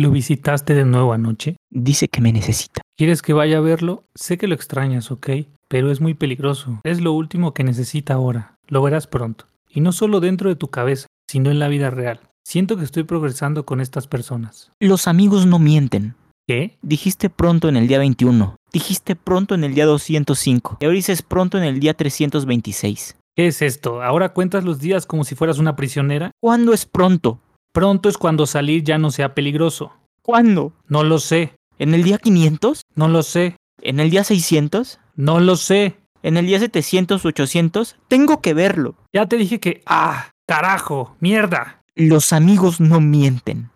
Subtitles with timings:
[0.00, 1.56] ¿Lo visitaste de nuevo anoche?
[1.68, 2.80] Dice que me necesita.
[2.96, 4.04] ¿Quieres que vaya a verlo?
[4.14, 5.28] Sé que lo extrañas, ¿ok?
[5.68, 6.80] Pero es muy peligroso.
[6.84, 8.54] Es lo último que necesita ahora.
[8.66, 9.44] Lo verás pronto.
[9.68, 12.20] Y no solo dentro de tu cabeza, sino en la vida real.
[12.42, 14.72] Siento que estoy progresando con estas personas.
[14.80, 16.14] Los amigos no mienten.
[16.48, 16.78] ¿Qué?
[16.80, 18.56] Dijiste pronto en el día 21.
[18.72, 20.78] Dijiste pronto en el día 205.
[20.80, 23.16] Y ahora dices pronto en el día 326.
[23.36, 24.02] ¿Qué es esto?
[24.02, 26.30] ¿Ahora cuentas los días como si fueras una prisionera?
[26.40, 27.38] ¿Cuándo es pronto?
[27.72, 29.92] Pronto es cuando salir ya no sea peligroso.
[30.22, 30.72] ¿Cuándo?
[30.88, 31.54] No lo sé.
[31.78, 32.82] ¿En el día 500?
[32.96, 33.54] No lo sé.
[33.80, 34.98] ¿En el día 600?
[35.14, 35.96] No lo sé.
[36.24, 37.96] ¿En el día 700 800?
[38.08, 38.96] Tengo que verlo.
[39.12, 39.82] Ya te dije que...
[39.86, 40.30] ¡Ah!
[40.48, 41.14] ¡Carajo!
[41.20, 41.80] ¡Mierda!
[41.94, 43.70] Los amigos no mienten.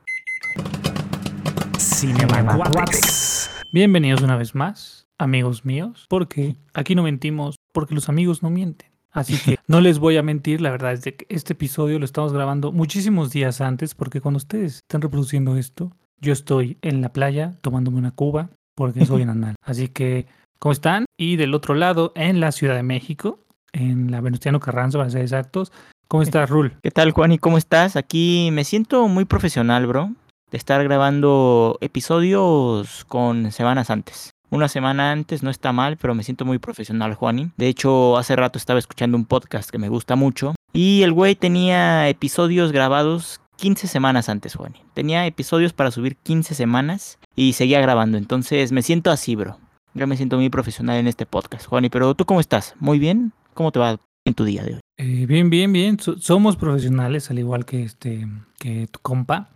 [3.70, 8.93] Bienvenidos una vez más, amigos míos, porque aquí no mentimos, porque los amigos no mienten.
[9.14, 12.05] Así que no les voy a mentir, la verdad es de que este episodio lo
[12.05, 17.12] estamos grabando muchísimos días antes, porque cuando ustedes están reproduciendo esto, yo estoy en la
[17.12, 19.55] playa tomándome una cuba, porque soy anal.
[19.62, 20.27] Así que,
[20.58, 21.06] ¿cómo están?
[21.16, 23.38] Y del otro lado, en la Ciudad de México,
[23.72, 25.70] en la Venustiano Carranza, para ser exactos,
[26.08, 26.77] ¿cómo estás, Rul?
[26.83, 27.31] ¿Qué tal, Juan?
[27.31, 27.94] ¿Y cómo estás?
[27.94, 30.10] Aquí me siento muy profesional, bro,
[30.50, 34.33] de estar grabando episodios con semanas antes.
[34.55, 37.50] Una semana antes no está mal, pero me siento muy profesional, Juani.
[37.56, 40.55] De hecho, hace rato estaba escuchando un podcast que me gusta mucho.
[40.72, 44.80] Y el güey tenía episodios grabados 15 semanas antes, Juani.
[44.94, 48.16] Tenía episodios para subir 15 semanas y seguía grabando.
[48.16, 49.58] Entonces me siento así, bro.
[49.92, 51.88] Ya me siento muy profesional en este podcast, Juani.
[51.88, 52.77] Pero tú cómo estás?
[52.78, 53.32] ¿Muy bien?
[53.55, 54.80] ¿Cómo te va en tu día de hoy?
[54.98, 55.98] Eh, bien, bien, bien.
[55.98, 58.28] So- somos profesionales, al igual que este,
[58.60, 59.48] que tu compa.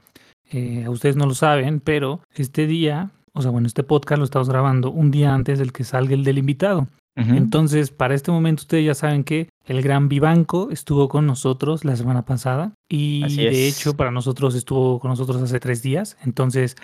[0.51, 4.49] Eh, ustedes no lo saben, pero este día, o sea, bueno, este podcast lo estamos
[4.49, 6.89] grabando un día antes del que salga el del invitado.
[7.19, 11.97] Entonces, para este momento ustedes ya saben que el gran Vivanco estuvo con nosotros la
[11.97, 16.17] semana pasada y de hecho para nosotros estuvo con nosotros hace tres días.
[16.23, 16.77] Entonces,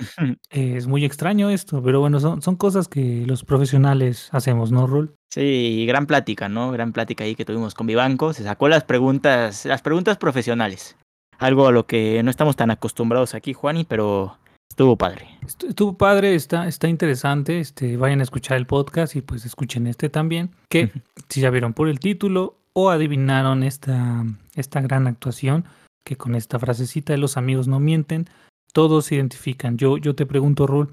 [0.51, 4.89] eh, es muy extraño esto, pero bueno, son, son cosas que los profesionales hacemos, ¿no,
[4.89, 5.14] Rul?
[5.31, 6.73] Sí, gran plática, ¿no?
[6.73, 8.33] Gran plática ahí que tuvimos con Vivanco.
[8.33, 10.96] Se sacó las preguntas, las preguntas profesionales.
[11.39, 14.36] Algo a lo que no estamos tan acostumbrados aquí, Juani, pero
[14.70, 15.27] estuvo padre.
[15.42, 17.61] Estu- Estuvo padre, está, está interesante.
[17.61, 20.51] Este, vayan a escuchar el podcast y pues escuchen este también.
[20.69, 20.91] Que
[21.29, 25.64] si ya vieron por el título o adivinaron esta, esta gran actuación,
[26.05, 28.29] que con esta frasecita de los amigos no mienten,
[28.73, 29.77] todos se identifican.
[29.79, 30.91] Yo, yo te pregunto, Rul,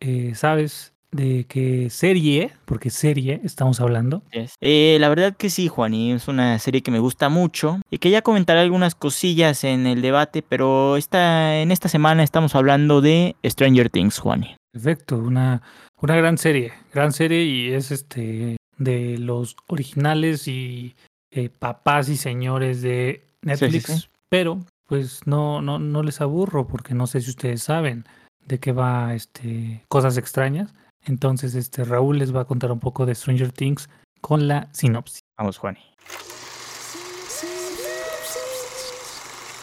[0.00, 4.22] eh, ¿sabes de qué serie, porque serie estamos hablando?
[4.32, 4.54] Yes.
[4.60, 8.10] Eh, la verdad que sí, Juani, es una serie que me gusta mucho y que
[8.10, 13.36] ya comentaré algunas cosillas en el debate, pero esta, en esta semana estamos hablando de
[13.44, 14.56] Stranger Things, Juani.
[14.72, 15.62] Perfecto, una,
[16.00, 20.94] una gran serie, gran serie y es este de los originales y
[21.30, 24.08] eh, papás y señores de Netflix, sí.
[24.28, 28.04] pero pues no, no, no les aburro porque no sé si ustedes saben
[28.46, 30.72] de qué va este cosas extrañas.
[31.04, 33.88] Entonces este Raúl les va a contar un poco de Stranger Things
[34.20, 35.20] con la sinopsis.
[35.38, 35.78] Vamos, Juani.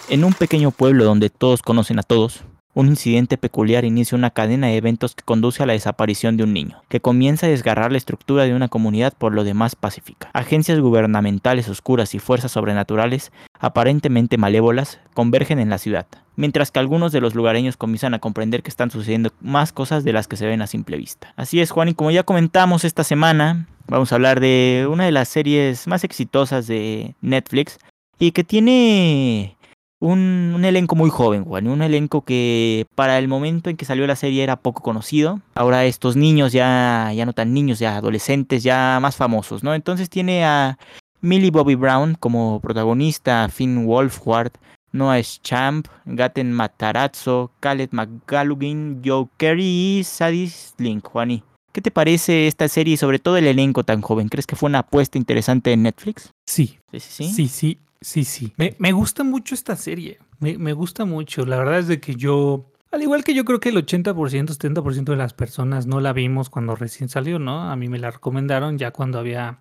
[0.07, 2.43] En un pequeño pueblo donde todos conocen a todos,
[2.75, 6.53] un incidente peculiar inicia una cadena de eventos que conduce a la desaparición de un
[6.53, 10.29] niño, que comienza a desgarrar la estructura de una comunidad por lo demás pacífica.
[10.33, 16.05] Agencias gubernamentales oscuras y fuerzas sobrenaturales, aparentemente malévolas, convergen en la ciudad,
[16.35, 20.11] mientras que algunos de los lugareños comienzan a comprender que están sucediendo más cosas de
[20.11, 21.33] las que se ven a simple vista.
[21.37, 25.11] Así es, Juan, y como ya comentamos esta semana, vamos a hablar de una de
[25.11, 27.79] las series más exitosas de Netflix
[28.19, 29.55] y que tiene
[29.99, 34.05] un, un elenco muy joven, Juan, un elenco que para el momento en que salió
[34.07, 35.41] la serie era poco conocido.
[35.55, 39.73] Ahora estos niños ya, ya no tan niños, ya adolescentes, ya más famosos, ¿no?
[39.73, 40.77] Entonces tiene a
[41.21, 44.51] Millie Bobby Brown como protagonista, Finn Wolfhard,
[44.91, 51.43] Noah Champ, Gaten Matarazzo, Khaled McGallugin, Joe Carey y Sadie Slink, Juani.
[51.71, 54.29] ¿Qué te parece esta serie y sobre todo el elenco tan joven?
[54.29, 56.31] ¿Crees que fue una apuesta interesante en Netflix?
[56.45, 57.33] Sí, Sí, sí, sí.
[57.33, 58.53] sí, sí, sí, sí.
[58.57, 60.19] Me, me gusta mucho esta serie.
[60.39, 61.45] Me, me gusta mucho.
[61.45, 65.03] La verdad es de que yo, al igual que yo creo que el 80%, 70%
[65.05, 67.69] de las personas no la vimos cuando recién salió, ¿no?
[67.69, 69.59] A mí me la recomendaron ya cuando había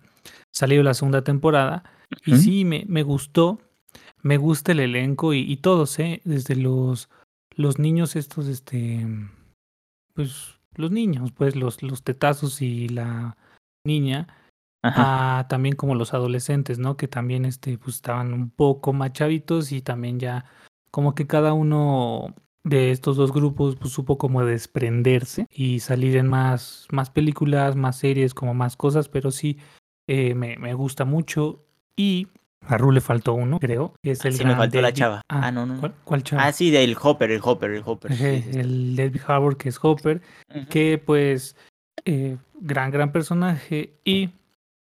[0.51, 1.83] salido la segunda temporada.
[2.25, 3.59] Y sí, me, me gustó.
[4.21, 6.21] Me gusta el elenco y, y todos, ¿eh?
[6.25, 7.09] Desde los,
[7.55, 9.05] los niños estos, este,
[10.13, 13.37] pues los niños, pues los, los tetazos y la
[13.85, 14.27] niña
[14.85, 15.39] Ajá.
[15.39, 16.95] a también como los adolescentes, ¿no?
[16.97, 20.45] Que también este, pues, estaban un poco más chavitos y también ya
[20.91, 22.33] como que cada uno
[22.63, 27.97] de estos dos grupos pues, supo como desprenderse y salir en más, más películas, más
[27.97, 29.57] series, como más cosas, pero sí
[30.07, 31.63] eh, me, me gusta mucho
[31.95, 32.27] y
[32.67, 33.93] A Ru le faltó uno, creo.
[34.01, 35.21] que Es el Sí, me gran faltó la David- chava.
[35.29, 35.79] Ah, no, no.
[35.79, 36.45] ¿Cuál, cuál chava?
[36.45, 38.11] Ah, sí, del Hopper, el Hopper, el Hopper.
[38.11, 38.59] Ejé, sí, sí, sí.
[38.59, 40.65] El David Harbour, que es Hopper, Ujú.
[40.69, 41.55] que pues,
[42.05, 43.93] eh, gran, gran personaje.
[44.03, 44.29] Y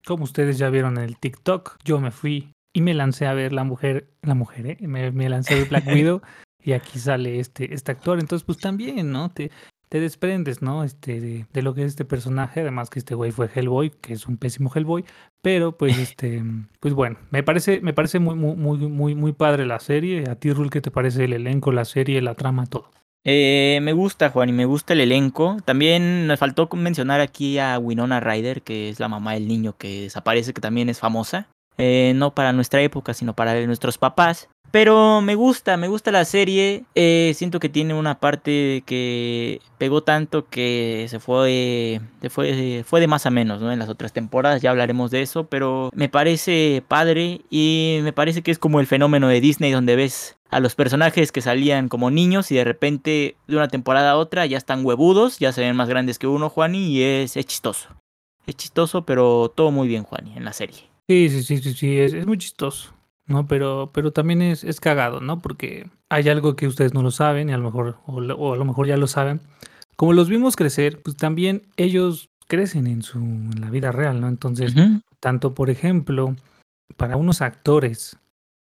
[0.05, 3.53] como ustedes ya vieron en el TikTok, yo me fui y me lancé a ver
[3.53, 4.77] la mujer, la mujer, ¿eh?
[4.81, 6.21] Me, me lancé a ver Black Widow
[6.63, 8.19] y aquí sale este, este actor.
[8.19, 9.29] Entonces, pues también, ¿no?
[9.29, 9.51] Te,
[9.89, 10.83] te desprendes, ¿no?
[10.83, 12.61] Este, de, de lo que es este personaje.
[12.61, 15.05] Además que este güey fue Hellboy, que es un pésimo Hellboy.
[15.41, 16.43] Pero pues, este,
[16.79, 20.29] pues bueno, me parece, me parece muy, muy, muy, muy, muy padre la serie.
[20.29, 22.89] A ti, Rul, ¿qué te parece el elenco, la serie, la trama, todo?
[23.23, 25.57] Eh, me gusta, Juan, y me gusta el elenco.
[25.63, 30.03] También me faltó mencionar aquí a Winona Ryder, que es la mamá del niño que
[30.03, 31.47] desaparece, que también es famosa.
[31.77, 34.49] Eh, no para nuestra época, sino para nuestros papás.
[34.71, 36.85] Pero me gusta, me gusta la serie.
[36.95, 43.01] Eh, siento que tiene una parte que pegó tanto que se fue, se fue, fue
[43.01, 43.71] de más a menos, ¿no?
[43.71, 48.43] En las otras temporadas ya hablaremos de eso, pero me parece padre y me parece
[48.43, 52.09] que es como el fenómeno de Disney donde ves a los personajes que salían como
[52.09, 55.75] niños y de repente de una temporada a otra ya están huevudos, ya se ven
[55.75, 57.89] más grandes que uno, Juani, y es, es chistoso.
[58.45, 60.90] Es chistoso, pero todo muy bien, Juani, en la serie.
[61.11, 62.93] Sí, sí, sí, sí, sí, es, es muy chistoso,
[63.25, 63.45] ¿no?
[63.47, 65.41] Pero, pero también es, es cagado, ¿no?
[65.41, 68.53] Porque hay algo que ustedes no lo saben y a lo mejor, o, lo- o
[68.53, 69.41] a lo mejor ya lo saben.
[69.97, 74.29] Como los vimos crecer, pues también ellos crecen en su en la vida real, ¿no?
[74.29, 75.01] Entonces, Ujú.
[75.19, 76.35] tanto por ejemplo,
[76.95, 78.15] para unos actores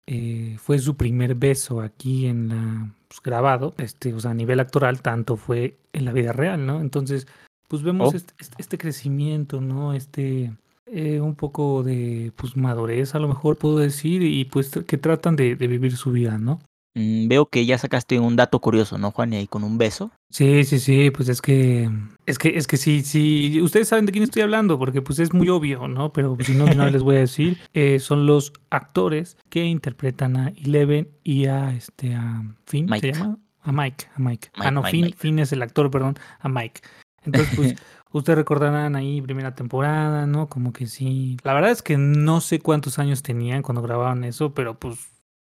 [0.08, 4.58] eh, fue su primer beso aquí en la pues, grabado, este, o sea, a nivel
[4.58, 6.80] actoral, tanto fue en la vida real, ¿no?
[6.80, 7.28] Entonces,
[7.68, 8.16] pues vemos Oh.
[8.16, 9.94] este, este- este crecimiento, ¿no?
[9.94, 10.50] Este
[10.92, 15.36] eh, un poco de pues madurez, a lo mejor puedo decir, y pues que tratan
[15.36, 16.60] de, de vivir su vida, ¿no?
[16.94, 19.32] Mm, veo que ya sacaste un dato curioso, ¿no, Juan?
[19.32, 20.10] Y ahí con un beso.
[20.30, 21.88] Sí, sí, sí, pues es que,
[22.26, 25.32] es que, es que sí, sí, ustedes saben de quién estoy hablando, porque pues es
[25.32, 26.12] muy obvio, ¿no?
[26.12, 30.48] Pero si no, no les voy a decir, eh, son los actores que interpretan a
[30.48, 33.12] Eleven y a este, a Finn, Mike.
[33.12, 33.38] ¿se llama?
[33.62, 34.48] A Mike, a Mike.
[34.54, 35.14] ah, no, Mike, Finn.
[35.16, 36.80] Finn es el actor, perdón, a Mike.
[37.24, 37.74] Entonces, pues,
[38.12, 40.48] ustedes recordarán ahí primera temporada, ¿no?
[40.48, 41.36] Como que sí.
[41.42, 44.98] La verdad es que no sé cuántos años tenían cuando grababan eso, pero pues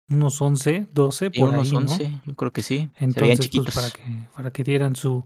[0.09, 1.79] unos 11, 12, Y por unos ahí, ¿no?
[1.79, 2.89] 11, yo creo que sí.
[2.99, 3.75] Entonces, pues, chiquitos.
[3.75, 5.23] para que, para que dieran su,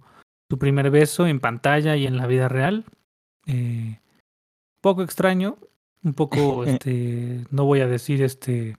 [0.49, 2.85] su primer beso en pantalla y en la vida real.
[3.45, 3.99] Eh,
[4.81, 5.57] poco extraño,
[6.03, 8.75] un poco, este, no voy a decir este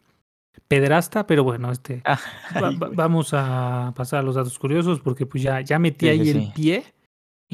[0.69, 2.19] pedrasta, pero bueno, este, Ah,
[2.63, 6.11] va- va- vamos a pasar a los datos curiosos porque pues ya, ya metí Sí,
[6.11, 6.94] ahí sí, el pie.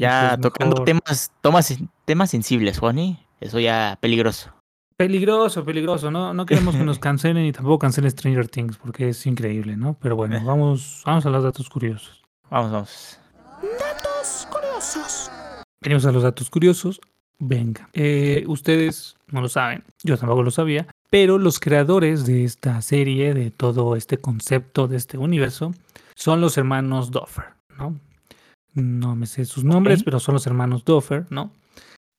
[0.00, 3.19] Ya pues, tocando mejor- temas, tomas, temas sensibles, Juani.
[3.41, 4.50] Eso ya peligroso.
[4.97, 6.35] Peligroso, peligroso, ¿no?
[6.35, 9.97] No queremos que nos cancelen y tampoco cancelen Stranger Things porque es increíble, ¿no?
[10.00, 12.23] Pero bueno, vamos, vamos a los datos curiosos.
[12.50, 13.19] Vamos, vamos.
[13.79, 15.31] Datos curiosos.
[15.82, 17.00] Venimos a los datos curiosos.
[17.38, 17.88] Venga.
[17.94, 23.32] Eh, ustedes no lo saben, yo tampoco lo sabía, pero los creadores de esta serie,
[23.32, 25.73] de todo este concepto, de este universo,
[26.14, 27.47] son los hermanos Doffer,
[27.79, 27.99] ¿no?
[28.75, 31.52] No me sé sus nombres, pero son los hermanos Doffer, ¿no?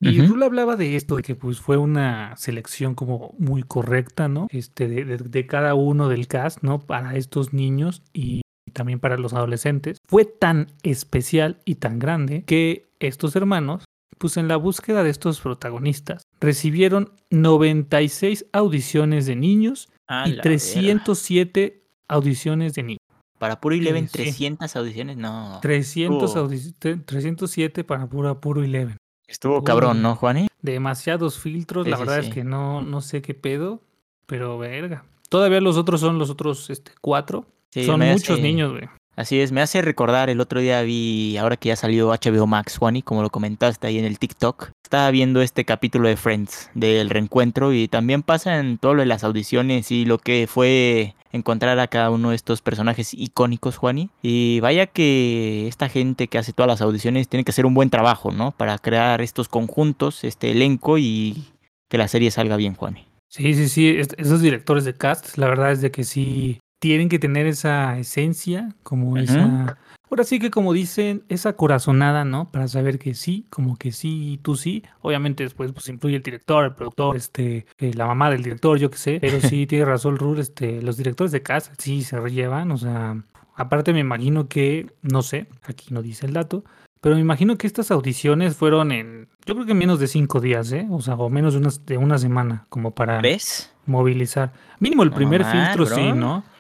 [0.04, 0.34] Y Ujú.
[0.34, 4.48] Rula hablaba de esto, de que pues fue una selección como muy correcta, ¿no?
[4.50, 6.80] Este, de, de- de cada uno del cast, ¿no?
[6.80, 8.42] Para estos niños y
[8.74, 10.00] también para los adolescentes.
[10.08, 13.84] Fue tan especial y tan grande que estos hermanos,
[14.18, 20.42] pues en la búsqueda de estos protagonistas, recibieron 96 audiciones de niños A y la
[20.42, 22.98] 307 audiciones de niños.
[23.42, 24.14] Para puro Eleven, sí.
[24.20, 25.58] 300 audiciones, no.
[25.64, 26.46] 300 Oh.
[26.48, 28.98] audi- tre- 307 para pura, puro Eleven.
[29.28, 29.64] Estuvo Uy.
[29.64, 30.48] cabrón, ¿no, Juani?
[30.62, 31.86] demasiados filtros.
[31.86, 32.28] Sí, la sí, verdad sí.
[32.28, 33.82] es que no, no sé qué pedo,
[34.28, 35.06] pero verga.
[35.28, 37.48] Todavía los otros son los otros este, cuatro.
[37.72, 38.88] Sí, son muchos hace- niños, güey.
[39.16, 42.78] Así es, me hace recordar, el otro día vi, ahora que ya salió HBO Max,
[42.78, 47.10] Juani, como lo comentaste ahí en el TikTok, estaba viendo este capítulo de Friends, del
[47.10, 51.78] reencuentro, y también pasa en todo lo de las audiciones y lo que fue encontrar
[51.80, 54.10] a cada uno de estos personajes icónicos, Juani.
[54.22, 57.90] Y vaya que esta gente que hace todas las audiciones tiene que hacer un buen
[57.90, 58.52] trabajo, ¿no?
[58.52, 61.44] Para crear estos conjuntos, este elenco y
[61.90, 63.06] que la serie salga bien, Juani.
[63.30, 63.90] Sí, sí, sí.
[63.90, 68.00] es- esos directores de cast, la verdad es de que sí tienen que tener esa
[68.00, 69.78] esencia, como esa.
[70.10, 72.52] Ahora sí que como dicen, esa corazonada, ¿no?
[72.52, 74.84] Para saber que sí, como que sí, tú sí.
[75.02, 78.90] Obviamente después pues influye el director, el productor, este, eh, la mamá del director, yo
[78.90, 79.20] qué sé.
[79.22, 83.24] Pero sí, tiene razón Rur, este, los directores de cast sí se rellevan, o sea,
[83.56, 86.64] aparte me imagino que, no sé, aquí no dice el dato,
[87.00, 90.42] pero me imagino que estas audiciones fueron en, yo creo que en menos de cinco
[90.42, 90.88] días, ¿eh?
[90.90, 93.72] O sea, o menos de una, de una semana, como para ¿Ves?
[93.86, 94.52] movilizar.
[94.80, 96.16] Mínimo el primer filtro, sí, bro.
[96.16, 96.52] ¿no?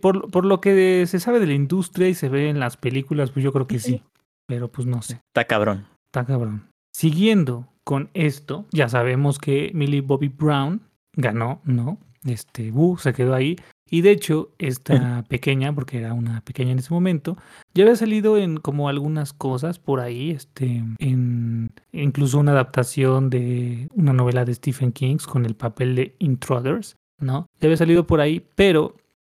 [0.00, 3.30] Por, por lo que se sabe de la industria y se ve en las películas,
[3.30, 4.02] pues yo creo que sí.
[4.46, 5.86] Pero pues no sé, Está cabrón.
[6.12, 6.68] está cabrón.
[6.92, 10.82] Siguiendo con esto, ya sabemos que Millie Bobby Brown
[11.16, 11.98] ganó, ¿no?
[12.24, 13.56] Este, Wu se quedó ahí.
[13.88, 17.36] Y de hecho, esta pequeña, porque era una pequeña en ese momento,
[17.74, 23.88] ya había salido en como algunas cosas por ahí, este, en incluso una adaptación de
[23.94, 27.46] una novela de Stephen King con el papel de Intruders, ¿no?
[27.60, 28.94] Ya había salido por ahí, pero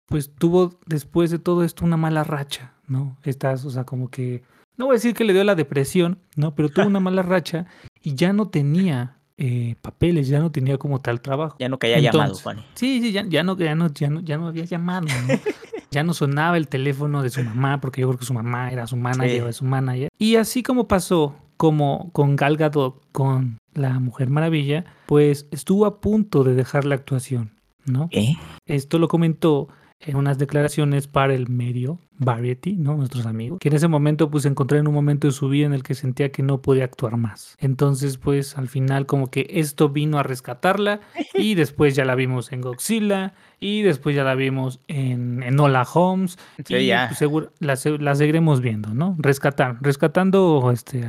[0.07, 3.17] pues tuvo después de todo esto una mala racha, ¿no?
[3.25, 4.43] Estás, o sea, como que,
[4.77, 6.55] no voy a decir que le dio la depresión, ¿no?
[6.55, 7.67] Pero tuvo una mala racha
[8.03, 11.57] y ya no tenía eh, papeles, ya no tenía como tal trabajo.
[11.59, 12.59] Ya no haya llamado, Juan.
[12.75, 15.35] Sí, sí, ya, ya no, ya no, ya no, ya no había llamado, ¿no?
[15.91, 18.87] ya no sonaba el teléfono de su mamá, porque yo creo que su mamá era
[18.87, 19.53] su manager Sí.
[19.53, 20.09] su manager.
[20.19, 26.01] Y así como pasó como con Gal Gadot, con la Mujer Maravilla, pues estuvo a
[26.01, 27.53] punto de dejar la actuación,
[27.85, 28.09] ¿no?
[28.11, 28.35] ¿Eh?
[28.67, 29.69] Esto lo comentó
[30.05, 32.97] en unas declaraciones para el medio Variety, ¿no?
[32.97, 35.67] Nuestros amigos, que en ese momento pues se encontró en un momento de su vida
[35.67, 37.57] en el que sentía que no podía actuar más.
[37.59, 41.01] Entonces pues al final como que esto vino a rescatarla
[41.35, 45.83] y después ya la vimos en Godzilla y después ya la vimos en, en Hola
[45.93, 47.07] Holmes Sí, y ya.
[47.09, 49.17] pues, seguro la, se- la seguiremos viendo, ¿no?
[49.19, 51.01] Rescatar, rescatando este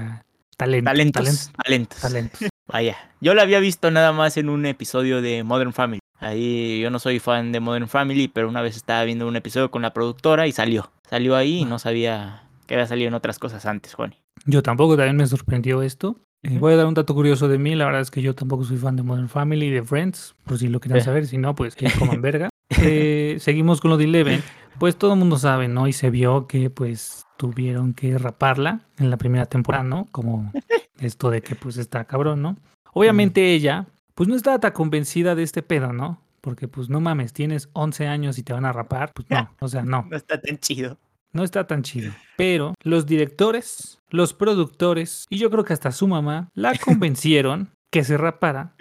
[0.58, 1.24] talento, Talentos.
[1.24, 2.00] talento, Talentos.
[2.00, 2.50] talentos.
[2.68, 2.96] Vaya.
[3.22, 6.00] Yo la había visto nada más en un episodio de Modern Family.
[6.24, 9.72] Ahí yo no soy fan de Modern Family, pero una vez estaba viendo un episodio
[9.72, 10.92] con la productora y salió.
[11.10, 14.15] Salió ahí y no sabía que había salido en otras cosas antes, Juan.
[14.46, 16.18] Yo tampoco, también me sorprendió esto.
[16.44, 17.75] Eh, voy a dar un dato curioso de mí.
[17.75, 20.58] La verdad es que yo tampoco soy fan de Modern Family y de Friends, por
[20.58, 21.25] si lo quieren saber.
[21.27, 22.50] Si no, pues que coman verga.
[22.82, 24.42] Eh, seguimos con lo de Eleven.
[24.80, 25.88] Pues todo el mundo sabe, ¿no?
[25.88, 30.08] Y se vio que pues tuvieron que raparla en la primera temporada, ¿no?
[30.12, 30.51] Como
[31.00, 32.58] esto de que pues está cabrón, ¿no?
[32.94, 36.22] Obviamente ella, pues no estaba tan convencida de este pedo, ¿no?
[36.41, 39.12] Porque pues no mames, tienes 11 años y te van a rapar.
[39.13, 40.08] Pues no, o sea, no.
[40.10, 40.98] No está tan chido.
[41.32, 42.12] No está tan chido.
[42.38, 48.03] Pero los directores, los productores y yo creo que hasta su mamá la convencieron que
[48.03, 48.75] se rapara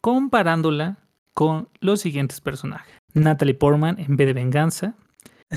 [0.00, 0.98] comparándola
[1.34, 2.94] con los siguientes personajes.
[3.12, 4.94] Natalie Portman en B de Venganza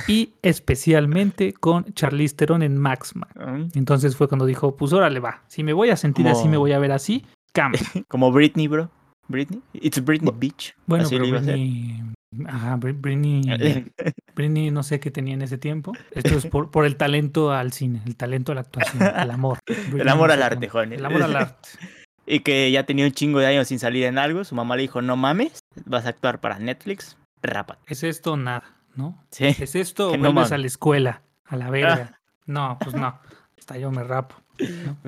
[0.08, 3.30] y especialmente con Charlize Theron en Max Man.
[3.36, 6.58] Mm, Entonces fue cuando dijo, pues órale va, si me voy a sentir así, me
[6.58, 7.82] voy a ver así, cambia.
[8.08, 8.90] Como Britney, bro.
[9.28, 9.62] Britney.
[9.74, 10.76] It's Britney Beach.
[10.86, 11.40] Bueno, Así pero a.
[11.40, 12.02] Britney...
[12.48, 13.42] Ajá, Bri- Britney...
[14.36, 15.94] Britney no sé qué tenía en ese tiempo.
[16.12, 19.60] Esto es por, por el talento al cine, el talento a la actuación, el amor.
[19.94, 20.68] El amor no al arte.
[20.70, 20.94] Juan.
[20.94, 21.70] El amor al arte.
[22.26, 24.46] Y que ya tenía un chingo de años sin salir en algo.
[24.46, 27.18] Su mamá le dijo, no mames, vas a actuar para Netflix.
[27.42, 27.82] Rápate.
[27.86, 28.64] ¿Es esto nada?
[28.96, 29.22] ¿No?
[29.30, 29.44] Sí.
[29.48, 30.52] ¿Es esto o Que no vuelves mames.
[30.54, 31.22] a la escuela?
[31.46, 32.22] A la verga.
[32.46, 33.20] No, pues no.
[33.60, 34.36] Hasta yo me rapo.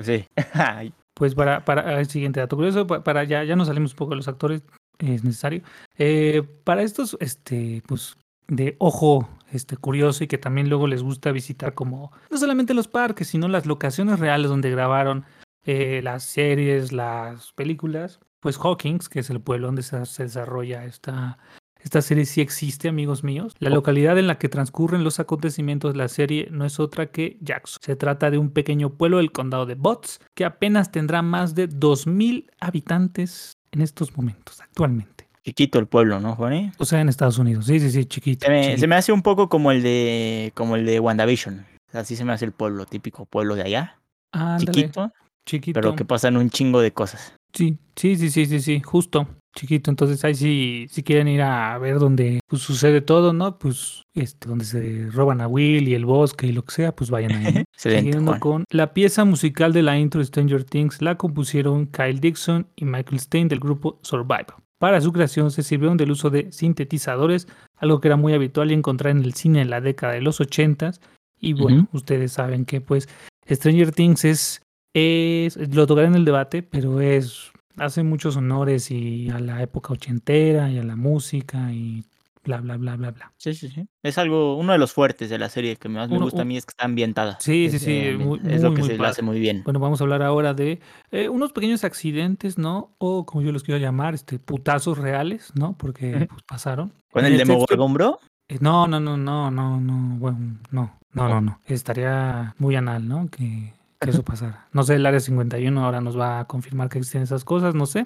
[0.02, 0.26] Sí.
[0.52, 3.96] Ay, Pues para, para el siguiente dato curioso, pa- para ya, ya nos salimos un
[3.96, 4.62] poco de los actores,
[4.98, 5.62] es necesario.
[5.96, 8.16] Eh, para estos, este, pues,
[8.48, 12.86] de ojo este, curioso y que también luego les gusta visitar como, no solamente los
[12.86, 15.24] parques, sino las locaciones reales donde grabaron
[15.64, 21.38] eh, las series, las películas, pues Hawkins, que es el pueblo donde se desarrolla esta,
[21.86, 23.54] esta serie, sí existe, amigos míos.
[23.60, 27.36] La localidad en la que transcurren los acontecimientos de la serie no es otra que
[27.40, 27.78] Jackson.
[27.80, 31.68] Se trata de un pequeño pueblo del condado de Botts que apenas tendrá más de
[31.68, 35.28] 2.000 habitantes en estos momentos, actualmente.
[35.44, 36.72] chiquito el pueblo, ¿no, Juan?
[36.78, 37.66] O sea, en Estados Unidos.
[37.66, 38.46] Sí, sí, sí, chiquito.
[38.46, 38.80] Se me, chiquito.
[38.80, 41.64] se me hace un poco como el de como el de WandaVision.
[41.92, 44.00] Así se me hace el pueblo, típico pueblo de allá.
[44.32, 45.12] Ándale, Chiquito,
[45.46, 45.80] chiquito.
[45.80, 47.32] pero que pasan un chingo de cosas.
[47.52, 49.90] Sí, sí, sí, sí, sí, sí, justo, chiquito.
[49.90, 53.58] Entonces ahí sí, si quieren ir a ver donde pues, sucede todo, ¿no?
[53.58, 57.10] Pues este, donde se roban a Will y el bosque y lo que sea, pues
[57.10, 57.64] vayan ahí.
[57.76, 62.68] Siguiendo con la pieza musical de la intro de Stranger Things la compusieron Kyle Dixon
[62.76, 64.46] y Michael Stein del grupo Survival.
[64.78, 68.74] Para su creación se sirvieron del uso de sintetizadores, algo que era muy habitual y
[68.74, 71.00] encontrar en el cine en la década de los 80s.
[71.38, 73.08] Y bueno, ustedes saben que pues
[73.48, 74.62] Stranger Things es,
[74.94, 79.92] es lo tocaré en el debate, pero es hace muchos honores y a la época
[79.92, 82.04] ochentera y a la música y
[82.44, 83.32] bla bla bla bla bla.
[83.36, 83.88] Sí, sí, sí.
[84.04, 86.44] Es algo, uno de los fuertes de la serie que más me Uno- gusta a
[86.44, 87.36] mí es que está ambientada.
[87.40, 89.62] Sí, sí, Es, sí, muy- es lo muy, que muy se hace muy bien.
[89.64, 90.78] Bueno, vamos a hablar ahora de
[91.10, 92.94] eh, unos pequeños accidentes, ¿no?
[92.98, 95.76] O como yo los quiero llamar, este, putazos reales, ¿no?
[95.76, 96.92] Porque pues, pasaron.
[97.10, 98.20] ¿Con el sexto- Demogorgon, bro?
[98.48, 100.38] eh, No, no, no, no, no, no, bueno,
[100.70, 101.60] no, no, no, no.
[101.66, 103.26] Estaría muy anal, ¿no?
[103.28, 104.68] Que, que eso pasara.
[104.72, 107.86] No sé, el área 51 ahora nos va a confirmar que existen esas cosas, no
[107.86, 108.04] sé.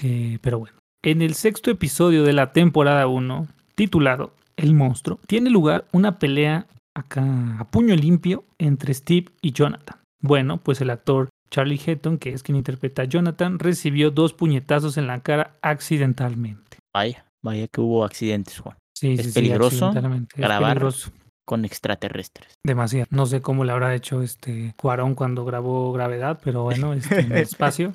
[0.00, 0.76] Eh, pero bueno.
[1.02, 6.66] En el sexto episodio de la temporada 1, titulado El monstruo, tiene lugar una pelea
[6.96, 9.98] acá a puño limpio entre Steve y Jonathan.
[10.20, 14.96] Bueno, pues el actor Charlie Heaton, que es quien interpreta a Jonathan, recibió dos puñetazos
[14.96, 16.78] en la cara accidentalmente.
[16.92, 18.76] Vaya, vaya que hubo accidentes, Juan.
[18.96, 19.90] Sí, ¿Es sí, sí, peligroso.
[19.90, 20.74] Es grabar?
[20.74, 21.12] peligroso.
[21.48, 22.58] Con extraterrestres.
[22.62, 23.06] Demasiado.
[23.10, 27.32] No sé cómo le habrá hecho este Cuarón cuando grabó Gravedad, pero bueno, este, en
[27.32, 27.94] el espacio.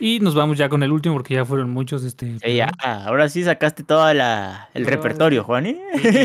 [0.00, 2.02] Y nos vamos ya con el último porque ya fueron muchos.
[2.04, 2.70] Este, Sí, ya,
[3.04, 5.66] ahora sí sacaste todo la, el repertorio, Juan.
[5.66, 5.78] ¿eh?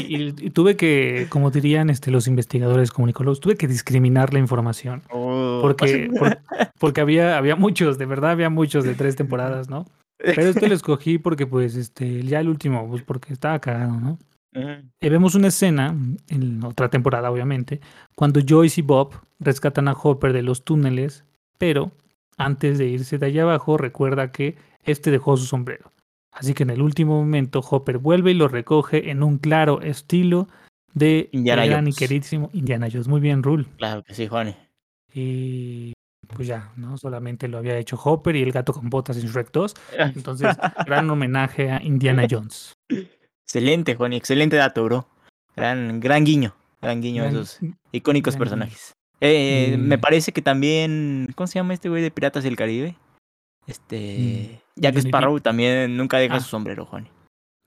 [0.08, 4.40] Y, y- y tuve que, como dirían este, los investigadores comunicólogos, tuve que discriminar la
[4.40, 5.02] información.
[5.12, 6.40] Oh, Porque, por-
[6.80, 9.86] porque había, había muchos, de verdad había muchos de tres temporadas, ¿no?
[10.18, 14.18] Pero este lo escogí porque, pues, este, ya el último, pues, porque estaba cagado, ¿no?
[14.54, 15.96] Y vemos una escena,
[16.30, 17.80] en otra temporada, obviamente,
[18.16, 21.24] cuando Joyce y Bob rescatan a Hopper de los túneles,
[21.58, 21.92] pero
[22.38, 25.92] antes de irse de allá abajo, recuerda que este dejó su sombrero.
[26.32, 30.48] Así que en el último momento, Hopper vuelve y lo recoge en un claro estilo
[30.94, 32.00] de Indiana gran y Jones.
[32.00, 33.08] queridísimo Indiana Jones.
[33.08, 33.66] Muy bien, Rule.
[33.78, 34.56] Claro que sí, Juan.
[35.14, 35.94] Y
[36.28, 36.98] pues ya, ¿no?
[36.98, 39.74] Solamente lo había hecho Hopper y el gato con botas en Shrek 2.
[40.16, 42.74] Entonces, gran homenaje a Indiana Jones.
[43.56, 44.14] Excelente, Juan.
[44.14, 45.08] Excelente dato, bro.
[45.58, 46.56] Gran, gran guiño.
[46.82, 47.60] Gran guiño a esos
[47.92, 48.94] icónicos gran personajes.
[49.20, 51.28] Eh, Y- Me parece que también.
[51.36, 52.96] ¿Cómo se llama este güey de Piratas del Caribe?
[53.68, 54.62] Este.
[54.78, 56.40] Jack Johnny Sparrow también nunca deja Ah.
[56.40, 57.10] su sombrero, Juan.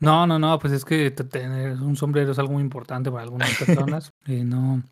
[0.00, 3.50] No, no, no, pues es que tener un sombrero es algo muy importante para algunas
[3.58, 4.10] personas.
[4.26, 4.82] Eh, no,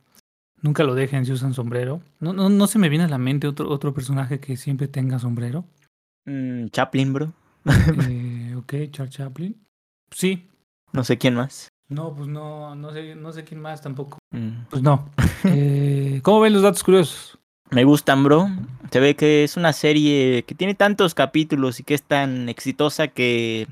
[0.60, 2.02] nunca lo dejen si usan sombrero.
[2.20, 5.18] No, no, no se me viene a la mente otro, otro personaje que siempre tenga
[5.18, 5.64] sombrero.
[6.26, 7.32] Mm, Chaplin, bro.
[8.08, 9.56] Eh, ok, Charles Chaplin.
[10.10, 10.48] Sí.
[10.92, 11.68] No sé quién más.
[11.88, 14.18] No, pues no, no sé, no sé quién más tampoco.
[14.30, 14.64] Mm.
[14.70, 15.08] Pues no.
[15.44, 17.36] Eh, ¿Cómo ven los datos curiosos?
[17.70, 18.48] Me gustan, bro.
[18.92, 23.08] Se ve que es una serie que tiene tantos capítulos y que es tan exitosa
[23.08, 23.66] que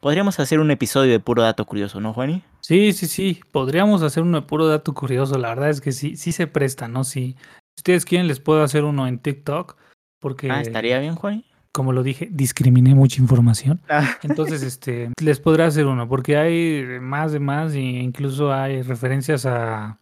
[0.00, 2.42] podríamos hacer un episodio de puro dato curioso, ¿no, Juani?
[2.60, 3.40] Sí, sí, sí.
[3.52, 5.36] Podríamos hacer uno de puro dato curioso.
[5.36, 7.04] La verdad es que sí, sí se presta, ¿no?
[7.04, 7.36] Sí.
[7.76, 9.76] Si ustedes quieren, les puedo hacer uno en TikTok.
[10.18, 11.44] Porque, Ah, estaría bien, Juani.
[11.72, 13.80] Como lo dije, discriminé mucha información.
[14.22, 19.46] Entonces, este, les podrá hacer uno, porque hay más de más, e incluso hay referencias
[19.46, 19.98] a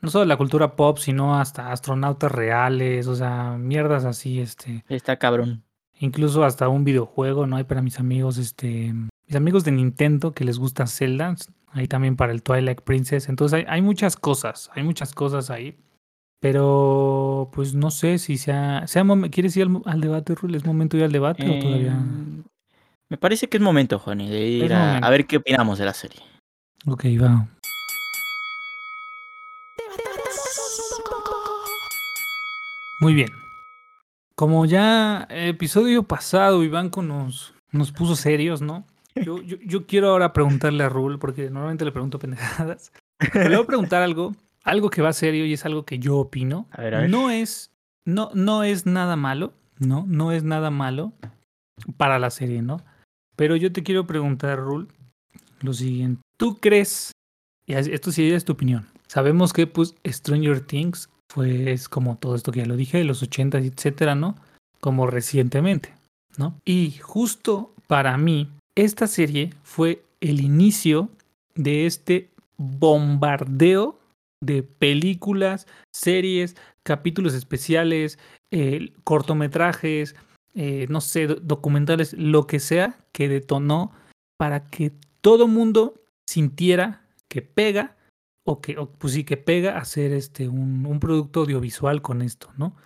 [0.00, 5.16] no solo la cultura pop, sino hasta astronautas reales, o sea, mierdas así, este, Está
[5.18, 5.64] cabrón.
[5.98, 7.56] incluso hasta un videojuego, ¿no?
[7.56, 8.94] Hay para mis amigos, este,
[9.26, 11.34] mis amigos de Nintendo que les gusta Zelda,
[11.72, 15.76] hay también para el Twilight Princess, entonces hay, hay muchas cosas, hay muchas cosas ahí.
[16.40, 18.86] Pero, pues no sé si sea.
[18.86, 20.54] sea mom- ¿Quieres ir al, al debate, Rul?
[20.54, 21.92] ¿Es momento de ir al debate o todavía.?
[21.92, 22.42] Eh,
[23.10, 25.06] Me parece que es momento, Juani, de ir Es a, momento.
[25.06, 26.20] a ver qué opinamos de la serie.
[26.86, 27.48] Ok, va.
[33.00, 33.28] Muy bien.
[34.34, 38.84] Como ya episodio pasado, Ivanco nos, nos puso serios, ¿no?
[39.16, 42.92] Yo, yo, yo quiero ahora preguntarle a Rul, porque normalmente le pregunto pendejadas.
[43.32, 46.16] Pero le voy a preguntar algo, algo que va serio y es algo que yo
[46.16, 46.66] opino.
[46.70, 47.10] A ver, a ver.
[47.10, 47.70] No es,
[48.04, 50.04] no, no es nada malo, ¿no?
[50.06, 51.12] No es nada malo
[51.96, 52.82] para la serie, ¿no?
[53.36, 54.88] Pero yo te quiero preguntar, Rul,
[55.60, 56.20] lo siguiente.
[56.38, 57.12] ¿Tú crees,
[57.66, 62.34] y esto sí es tu opinión, sabemos que pues Stranger Things fue, es como todo
[62.34, 64.36] esto que ya lo dije, de los 80 etcétera, ¿no?
[64.80, 65.94] Como recientemente,
[66.36, 66.54] ¿no?
[66.64, 71.10] Y justo para mí, esta serie fue el inicio
[71.54, 73.97] de este bombardeo
[74.40, 78.18] de películas, series, capítulos especiales,
[78.50, 80.14] eh, cortometrajes,
[80.54, 83.92] eh, no sé, do- documentales, lo que sea que detonó
[84.38, 85.94] para que todo mundo
[86.28, 87.96] sintiera que pega
[88.46, 92.50] o que, o, pues sí, que pega hacer este, un, un producto audiovisual con esto,
[92.56, 92.76] ¿no?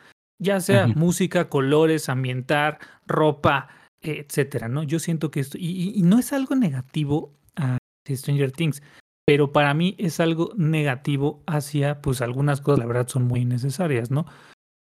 [0.41, 3.69] Ya sea música, colores, ambientar, ropa,
[4.01, 4.83] etcétera, ¿no?
[4.83, 8.83] Yo siento que esto, y, y- y no es algo negativo a Stranger Things,
[9.27, 14.11] pero para mí es algo negativo hacia, pues algunas cosas, la verdad, son muy innecesarias,
[14.11, 14.27] ¿no?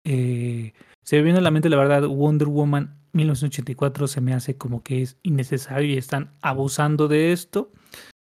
[0.06, 0.74] Eh,
[1.04, 4.84] se me viene a la mente, la verdad, Wonder Woman 1984 se me hace como
[4.84, 7.72] que es innecesario y están abusando de esto.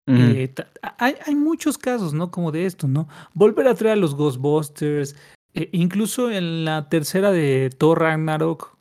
[0.10, 0.53] Eh,
[0.99, 2.32] hay, hay muchos casos, ¿no?
[2.32, 3.10] Como de esto, ¿no?
[3.34, 5.17] Volver a traer a los Ghostbusters,
[5.53, 8.77] eh, incluso en la tercera de Thor Ragnarok,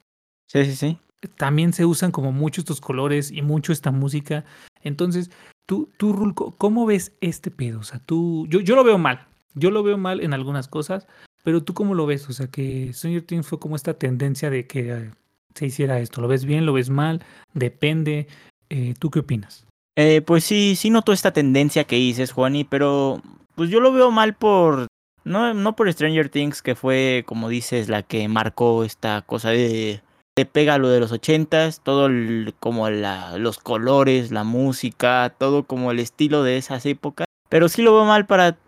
[0.49, 0.99] Sí, sí, sí.
[1.37, 4.45] también se usan como mucho estos colores y mucho esta música.
[4.83, 5.33] Entonces,
[5.67, 7.81] tú, tú Rulco, ¿cómo ves este pedo?
[7.81, 11.07] O sea, tú, yo, yo lo veo mal, yo lo veo mal en algunas cosas,
[11.45, 12.29] pero tú cómo lo ves?
[12.29, 15.11] O sea, que Stranger Things fue como esta tendencia de que eh,
[15.55, 16.21] se hiciera esto.
[16.21, 16.67] ¿Lo ves bien?
[16.67, 17.25] ¿Lo ves mal?
[17.55, 18.27] Depende.
[18.69, 19.67] Eh, ¿Tú qué opinas?
[19.97, 23.23] Eh, pues sí, sí noto esta tendencia que dices, Juani, pero
[23.55, 24.89] pues yo lo veo mal por...
[25.25, 30.03] No, no por Stranger Things, que fue, como dices, la que marcó esta cosa de...
[30.37, 35.63] Te pega lo de los ochentas, todo el- como la, los colores, la música, todo
[35.63, 37.27] como el estilo de esas épocas.
[37.49, 38.59] Pero sí lo veo mal para...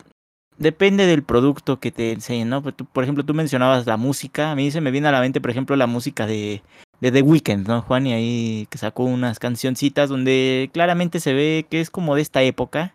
[0.56, 2.62] Depende del producto que te enseñen, ¿no?
[2.62, 4.50] Pues por ejemplo, tú mencionabas la música.
[4.50, 6.62] A mí se me viene a la mente, por ejemplo, la música de,
[7.00, 8.06] de The Weeknd, ¿no, Juan?
[8.06, 12.42] Y ahí que sacó unas cancioncitas donde claramente se ve que es como de esta
[12.42, 12.94] época,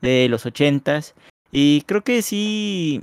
[0.00, 1.14] de los ochentas.
[1.50, 3.02] Y creo que sí,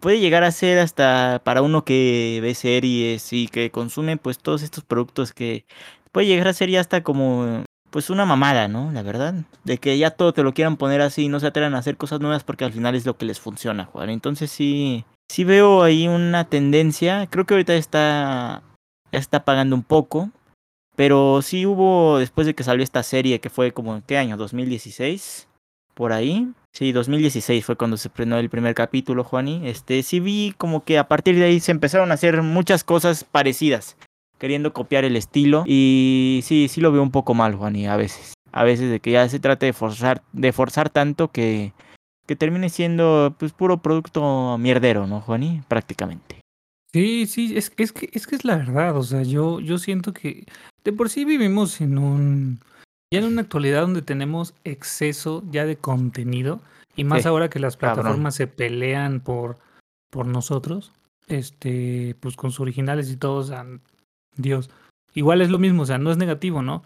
[0.00, 4.62] puede llegar a ser hasta para uno que ve series y que consume pues todos
[4.62, 5.64] estos productos que
[6.12, 8.90] puede llegar a ser ya hasta como pues una mamada, ¿no?
[8.90, 11.74] La verdad, de que ya todo te lo quieran poner así y no se atrevan
[11.74, 14.10] a hacer cosas nuevas porque al final es lo que les funciona, Juan.
[14.10, 18.62] Entonces sí, sí veo ahí una tendencia, creo que ahorita está
[19.12, 20.30] está pagando un poco,
[20.96, 24.36] pero sí hubo después de que salió esta serie que fue como ¿qué año?
[24.36, 25.46] 2016
[25.94, 26.48] por ahí.
[26.72, 29.66] Sí, 2016 fue cuando se estrenó el primer capítulo, Juani.
[29.68, 33.24] Este, sí vi como que a partir de ahí se empezaron a hacer muchas cosas
[33.24, 33.96] parecidas,
[34.38, 35.64] queriendo copiar el estilo.
[35.66, 38.34] Y sí, sí lo veo un poco mal, Juani, a veces.
[38.50, 41.72] A veces de que ya se trate de forzar, de forzar tanto que,
[42.26, 45.62] que termine siendo pues puro producto mierdero, ¿no, Juani?
[45.68, 46.40] Prácticamente.
[46.92, 50.12] Sí, sí, es, es que es que es la verdad, o sea, yo, yo siento
[50.12, 50.46] que
[50.84, 52.60] de por sí vivimos en un
[53.14, 56.60] ya en una actualidad donde tenemos exceso ya de contenido
[56.96, 57.96] y más Sí, ahora que las cabrón.
[58.02, 59.56] plataformas se pelean por,
[60.10, 60.92] por nosotros,
[61.26, 63.64] este, pues con sus originales y todo, o sea,
[64.36, 64.70] Dios.
[65.14, 66.82] Igual es lo mismo, o sea, no es negativo, ¿no?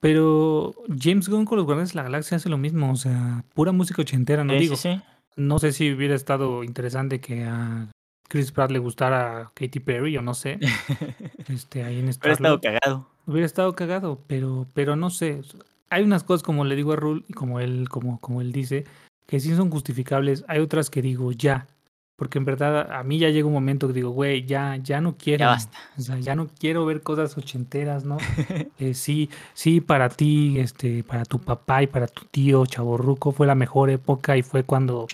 [0.00, 3.72] Pero James Gunn con los Guardianes de la Galaxia hace lo mismo, o sea, pura
[3.72, 4.76] música ochentera, no Sí, digo.
[4.76, 5.00] sí.
[5.36, 7.88] No sé si hubiera estado interesante que a
[8.28, 10.58] Chris Pratt le gustara Katy Perry o no sé,
[11.48, 13.06] este, ahí en Pero ha Star estado cagado.
[13.30, 15.42] Hubiera estado cagado, pero, pero no sé.
[15.88, 18.86] Hay unas cosas como le digo a Rul y como él, como, como él dice,
[19.26, 20.44] que sí son justificables.
[20.48, 21.68] Hay otras que digo ya.
[22.16, 25.16] Porque en verdad a mí ya llega un momento que digo, güey, ya, ya no
[25.16, 25.38] quiero.
[25.38, 25.78] Ya basta.
[25.96, 28.18] O sea, ya no quiero ver cosas ochenteras, ¿no?
[28.78, 33.46] Eh, sí, sí, para ti, este, para tu papá y para tu tío Chaborruco fue
[33.46, 35.06] la mejor época y fue cuando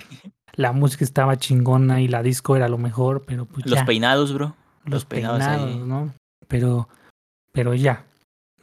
[0.54, 4.32] la música estaba chingona y la disco era lo mejor, pero pues Los ya peinados,
[4.32, 4.56] bro.
[4.84, 5.76] los los peinados.
[5.86, 6.12] ¿no?
[6.48, 6.88] Pero,
[7.56, 8.04] pero ya,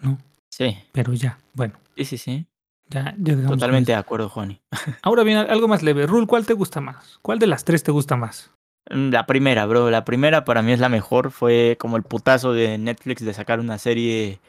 [0.01, 0.19] ¿no?
[0.49, 2.45] Sí, Pero ya, bueno, sí, sí, sí.
[2.89, 4.61] ya, ya Totalmente de acuerdo, Juani.
[5.01, 6.05] Ahora bien, algo más leve.
[6.05, 7.17] Rul, ¿cuál te gusta más?
[7.23, 8.51] ¿Cuál de las tres te gusta más?
[8.91, 9.89] Mm, La primera, bro.
[9.89, 11.31] La primera para mí es la mejor.
[11.31, 14.39] Fue como el putazo de Netflix de sacar una serie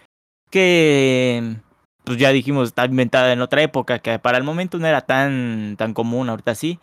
[0.51, 1.57] que,
[2.05, 5.77] pues ya dijimos, está inventada en otra época, que para el momento no era tan,
[5.79, 6.79] tan común, ahorita sí.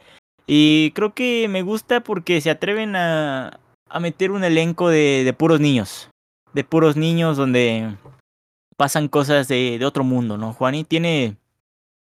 [0.47, 5.34] Y creo que me gusta porque se atreven a, a meter un elenco de, de
[5.34, 6.10] puros niños.
[6.53, 7.95] De puros niños donde
[8.77, 10.53] pasan cosas de, de otro mundo, ¿no?
[10.53, 11.37] Juani tiene,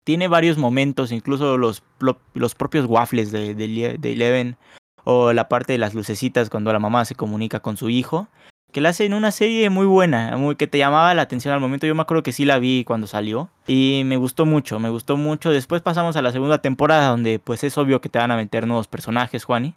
[0.04, 4.56] tiene varios momentos, incluso los, lo- los propios waffles de, de Eleven
[5.04, 8.28] o la parte de las lucecitas cuando la mamá se comunica con su hijo,
[8.72, 11.88] que la hacen una serie muy buena, muy que te llamaba la atención al momento.
[11.88, 15.18] Yo me acuerdo que sí la vi cuando salió y me gustó mucho, me gustó
[15.18, 15.50] mucho.
[15.52, 18.68] Después pasamos a la segunda temporada donde pues es obvio que te van a meter
[18.68, 19.74] nuevos personajes, Juani,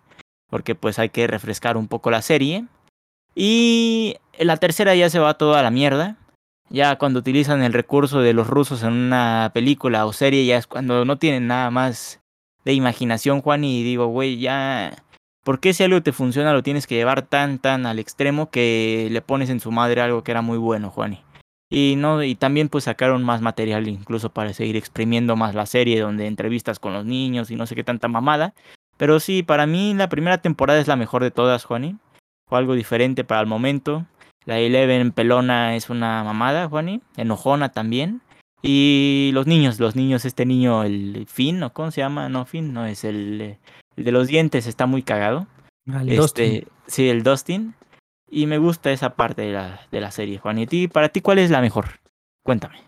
[0.50, 2.66] porque pues hay que refrescar un poco la serie.
[3.34, 6.16] Y la tercera ya se va todo a la mierda.
[6.68, 10.66] Ya cuando utilizan el recurso de los rusos en una película o serie, ya es
[10.66, 12.20] cuando no tienen nada más
[12.64, 15.02] de imaginación, Juan, y digo, güey, ya...
[15.42, 19.08] ¿Por qué si algo te funciona lo tienes que llevar tan, tan al extremo que
[19.10, 21.24] le pones en su madre algo que era muy bueno, Juani?
[21.70, 26.00] Y no, y también pues sacaron más material incluso para seguir exprimiendo más la serie,
[26.00, 28.54] donde entrevistas con los niños y no sé qué tanta mamada.
[28.96, 31.96] Pero sí, para mí la primera temporada es la mejor de todas, Juani.
[32.50, 34.06] Fue algo diferente para el momento.
[34.44, 37.00] La Eleven pelona es una mamada, Juani.
[37.16, 38.20] Enojona también.
[38.60, 42.28] Y los niños, los niños, este niño, el Finn, ¿o cómo se llama?
[42.28, 43.58] No, Finn, no, es el, eh,
[43.96, 45.46] el de los dientes, está muy cagado.
[45.90, 46.64] Al Este, Dustin.
[46.88, 47.74] sí, el Dustin.
[48.28, 50.58] Y me gusta esa parte de la, de la serie, Juan.
[50.58, 52.00] ¿Y ti, para ti cuál es la mejor?
[52.44, 52.82] Cuéntame.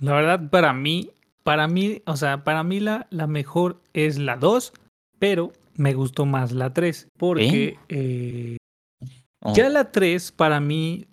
[0.00, 1.10] La verdad, para mí,
[1.42, 4.72] para mí, o sea, para mí la, la mejor es la 2,
[5.18, 7.08] pero me gustó más la 3.
[7.18, 8.56] Porque eh,
[9.40, 11.06] Oh, ya la 3 para mí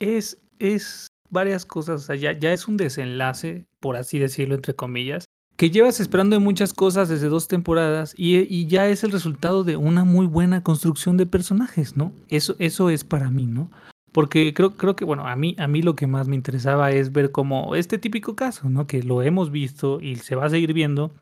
[0.00, 4.74] es, es varias cosas, o sea, ya, ya es un desenlace, por así decirlo, entre
[4.74, 5.24] comillas,
[5.56, 9.62] que llevas esperando de muchas cosas desde dos temporadas y, y ya es el resultado
[9.62, 12.12] de una muy buena construcción de personajes, ¿no?
[12.28, 13.70] Eso, eso es para mí, ¿no?
[14.10, 17.12] Porque creo, creo que, bueno, a mí, a mí lo que más me interesaba es
[17.12, 18.86] ver como este típico caso, ¿no?
[18.86, 21.12] Que lo hemos visto y se va a seguir viendo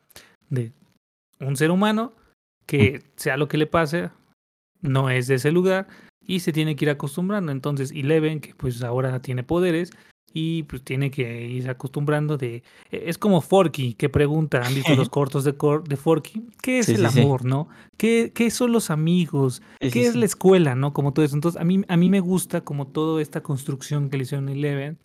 [0.49, 0.73] de
[1.41, 2.13] un ser humano
[2.67, 4.11] que sea lo que le pase,
[4.81, 5.89] no es de ese lugar
[6.27, 7.53] y se tiene que ir acostumbrando.
[7.53, 9.91] Entonces, Eleven, que pues ahora tiene poderes
[10.35, 12.63] y pues tiene que ir acostumbrando de...
[12.91, 16.45] e- Es como Forky, que pregunta, ¿han visto los cortos de, Cor- de Forky?
[16.63, 17.21] ¿Qué es Sí, el sí, sí.
[17.21, 17.69] amor, no?
[17.99, 19.61] ¿Qué, ¿Qué son los amigos?
[19.79, 20.93] ¿Qué es la escuela, no?
[20.95, 21.35] Como todo eso.
[21.35, 24.53] Entonces, a mí, a mí me gusta como toda esta construcción que le hicieron a
[24.53, 24.99] Eleven.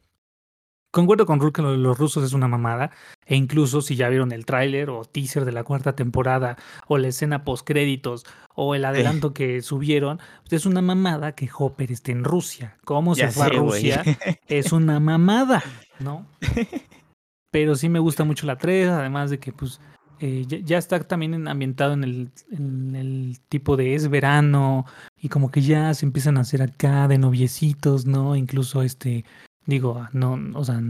[0.98, 2.90] Concuerdo con Rul que lo de los rusos es una mamada.
[3.28, 6.58] E incluso si ya vieron el tráiler o teaser de la cuarta temporada
[6.88, 11.48] o la escena post créditos o el adelanto que subieron, pues es una mamada que
[11.56, 12.78] Hopper esté en Rusia.
[12.84, 13.56] ¿Cómo Ya se fue a sé.
[13.58, 14.04] Rusia?
[14.48, 15.64] Es una mamada,
[16.00, 16.26] ¿no?
[17.52, 19.80] Pero sí me gusta mucho la 3, además de que pues
[20.20, 24.86] eh, ya, ya está también en- ambientado en el, en el tipo de es verano
[25.22, 28.36] y como que ya se empiezan a hacer acá de noviecitos, ¿no?
[28.36, 29.26] Incluso este,
[29.68, 30.82] digo, ah, no, o sea,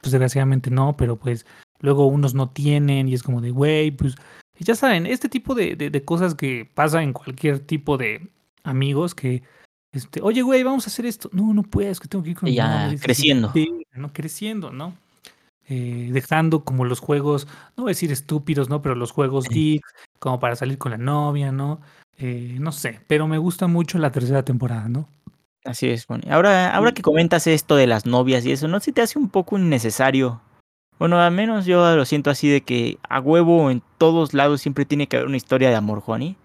[0.00, 1.44] pues desgraciadamente no, pero pues
[1.80, 4.14] luego unos no tienen y es como de, güey, pues
[4.60, 8.28] ya saben, este tipo de, de, de cosas que pasa en cualquier tipo de
[8.64, 9.42] amigos que,
[9.92, 11.30] este, oye, güey, vamos a hacer esto.
[11.32, 13.50] No, no puedes, que tengo que ir con Ya, novia", dices, creciendo.
[13.52, 14.12] "Sí, ¿no?
[14.12, 14.94] Creciendo, ¿no?
[15.70, 18.80] Eh, dejando como los juegos, no voy a decir estúpidos, ¿no?
[18.82, 19.54] Pero los juegos Sí.
[19.54, 19.88] geeks,
[20.18, 21.80] como para salir con la novia, ¿no?
[22.16, 25.08] Eh, no sé, pero me gusta mucho la tercera temporada, ¿no?
[25.68, 26.22] Así es, Juan.
[26.30, 29.28] Ahora, ahora que comentas esto de las novias y eso, ¿no se te hace un
[29.28, 30.40] poco innecesario?
[30.98, 34.86] Bueno, al menos yo lo siento así de que a huevo en todos lados siempre
[34.86, 36.38] tiene que haber una historia de amor, Juani.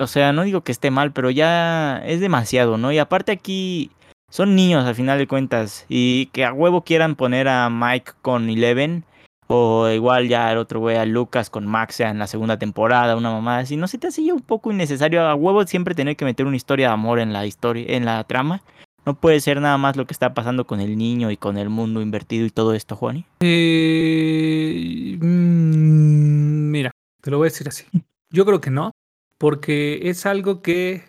[0.00, 2.90] O sea, no digo que esté mal, pero ya es demasiado, ¿no?
[2.90, 3.92] Y aparte aquí
[4.30, 5.86] son niños al final de cuentas.
[5.88, 9.04] Y que a huevo quieran poner a Mike con Eleven.
[9.52, 13.16] O igual ya el otro güey a Lucas con Max ya en la segunda temporada,
[13.16, 13.76] una mamada así.
[13.76, 16.54] ¿No se te hace ya un poco innecesario a huevo siempre tener que meter una
[16.54, 18.62] historia de amor en la historia, en la trama?
[19.04, 21.68] No puede ser nada más lo que está pasando con el niño y con el
[21.68, 23.24] mundo invertido y todo esto, Juani.
[23.40, 27.86] Eh, mm, mira, te lo voy a decir así.
[28.30, 28.92] Yo creo que no,
[29.36, 31.02] porque es algo que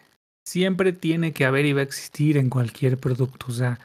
[0.44, 3.46] siempre tiene que haber y va a existir en cualquier producto.
[3.50, 3.80] O sea,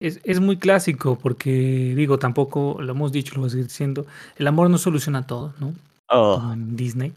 [0.00, 4.06] es, es muy clásico, porque digo, tampoco lo hemos dicho, lo voy a seguir diciendo.
[4.36, 5.74] El amor no soluciona todo, ¿no?
[6.08, 7.12] Oh, en Disney.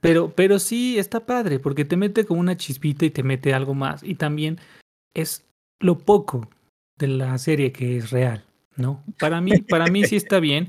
[0.00, 3.74] Pero, pero sí está padre, porque te mete como una chispita y te mete algo
[3.74, 4.02] más.
[4.02, 4.58] Y también
[5.14, 5.44] es
[5.80, 6.48] lo poco
[6.98, 8.44] de la serie que es real,
[8.76, 9.02] ¿no?
[9.18, 10.68] Para mí, para mí sí está bien,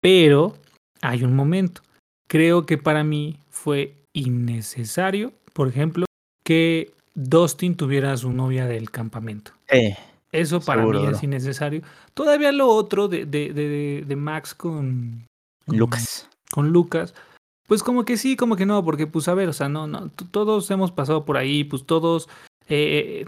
[0.00, 0.54] pero
[1.02, 1.82] hay un momento.
[2.28, 6.06] Creo que para mí fue innecesario, por ejemplo,
[6.44, 9.52] que Dustin tuviera a su novia del campamento.
[9.68, 9.96] eh,
[10.34, 11.16] Eso para Seguro, mí bro.
[11.16, 11.82] es innecesario.
[12.14, 15.26] Todavía lo otro de, de, de, de Max con,
[15.66, 16.28] con- Lucas.
[16.50, 17.14] con Lucas,
[17.66, 20.10] pues como que sí, como que no, porque pues a ver, o sea, no, no,
[20.30, 22.28] todos hemos pasado por ahí, pues todos,
[22.68, 23.26] eh,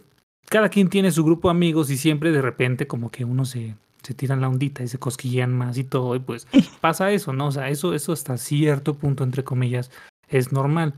[0.49, 3.75] cada quien tiene su grupo de amigos y siempre de repente como que uno se,
[4.03, 6.47] se tiran la ondita y se cosquillean más y todo, y pues
[6.81, 7.47] pasa eso, ¿no?
[7.47, 9.91] O sea, eso, eso hasta cierto punto, entre comillas,
[10.29, 10.95] es normal.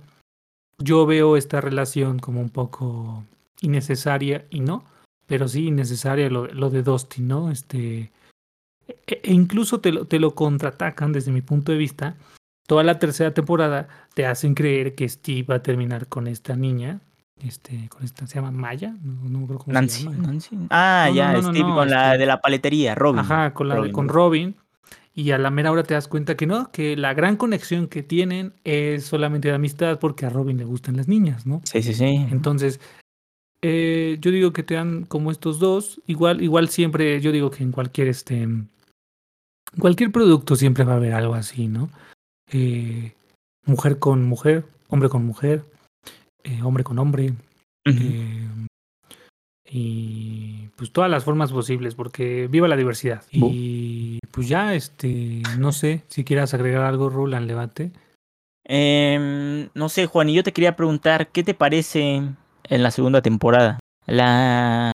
[0.79, 3.25] Yo veo esta relación como un poco
[3.61, 4.85] innecesaria y no,
[5.29, 7.51] pero sí innecesaria lo, lo de Dusty, ¿no?
[7.53, 8.11] Este,
[8.89, 12.17] e, e incluso te lo, te lo contraatacan desde mi punto de vista.
[12.67, 17.01] Toda la tercera temporada te hacen creer que Steve va a terminar con esta niña,
[17.43, 20.27] este, con esta, se llama Maya, no, cómo Nancy, se llama.
[20.27, 20.57] Nancy.
[20.71, 23.21] Ah, No, ya, no, no, Steve no, con la este- de la paletería, Robin.
[23.21, 24.09] Ajá, con, la de- con.
[24.09, 24.57] Robin.
[25.15, 28.05] Y a la mera hora te das cuenta que no, que la gran conexión que
[28.05, 31.61] tienen es solamente de amistad porque a Robin le gustan las niñas, ¿no?
[31.65, 32.27] Sí, sí, sí.
[32.31, 32.81] Entonces,
[33.63, 36.01] eh, yo digo que te dan como estos dos.
[36.07, 38.43] Igual, igual siempre, yo digo que en cualquier este.
[38.43, 38.69] en
[39.79, 41.91] Cualquier producto siempre va a haber algo así, ¿no?
[42.51, 43.13] Eh,
[43.67, 45.65] mujer con mujer, hombre con mujer,
[46.43, 47.35] eh, hombre con hombre.
[47.85, 48.49] Eh,
[49.71, 53.23] y pues todas las formas posibles, porque viva la diversidad.
[53.33, 53.51] Bu.
[53.53, 57.93] Y pues ya, este, no sé si quieras agregar algo, Rul, al debate.
[58.65, 62.23] Em, no sé, Juan, y yo te quería preguntar, ¿qué te parece
[62.69, 63.79] en la segunda temporada?
[64.07, 64.93] La...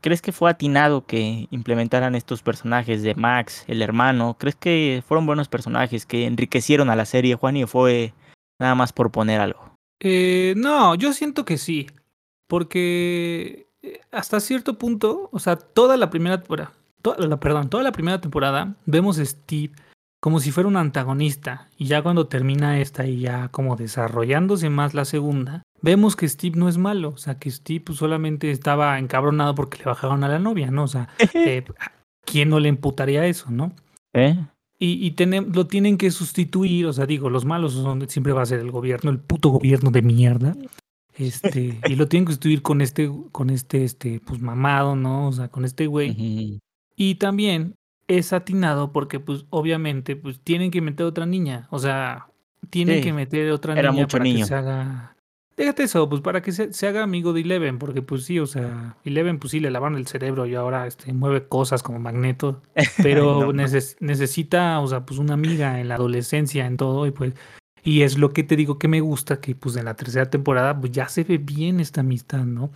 [0.00, 4.36] ¿Crees que fue atinado que implementaran estos personajes de Max, el hermano?
[4.38, 8.12] ¿Crees que fueron buenos personajes que enriquecieron a la serie, Juan, y fue
[8.60, 9.74] nada más por poner algo?
[10.00, 11.86] Eh, no, yo siento que sí,
[12.48, 17.82] porque eh, hasta cierto punto, o sea, toda la primera temporada, toda la, perdón, toda
[17.82, 19.72] la primera temporada vemos a Steve
[20.20, 24.94] como si fuera un antagonista y ya cuando termina esta y ya como desarrollándose más
[24.94, 28.98] la segunda, vemos que Steve no es malo, o sea, que Steve pues, solamente estaba
[28.98, 30.84] encabronado porque le bajaron a la novia, ¿no?
[30.84, 31.92] O sea, eh, ¿a
[32.24, 33.72] ¿quién no le imputaría eso, no?
[34.14, 34.36] ¿Eh?
[34.78, 35.14] Y, y
[35.52, 38.70] lo tienen que sustituir, o sea, digo, los malos son, siempre va a ser el
[38.70, 40.56] gobierno, el puto gobierno de mierda.
[41.16, 45.28] Este, y lo tienen que sustituir con este, con este, este, pues mamado, ¿no?
[45.28, 46.60] O sea, con este güey.
[46.96, 47.74] Y también
[48.08, 51.66] es atinado porque, pues, obviamente, pues tienen que meter otra niña.
[51.70, 52.28] O sea,
[52.70, 54.40] tienen Sí, que meter otra era niña mucho para niño.
[54.40, 55.13] que se haga.
[55.56, 58.46] Déjate eso, pues para que se, se haga amigo de Eleven, porque pues sí, o
[58.46, 62.60] sea, Eleven pues sí le lavaron el cerebro y ahora este, mueve cosas como Magneto,
[63.02, 63.62] pero No, no.
[63.62, 67.34] neces- necesita, o sea, pues una amiga en la adolescencia, en todo, y pues,
[67.84, 70.80] y es lo que te digo que me gusta, que pues en la tercera temporada
[70.80, 72.72] pues ya se ve bien esta amistad, ¿no?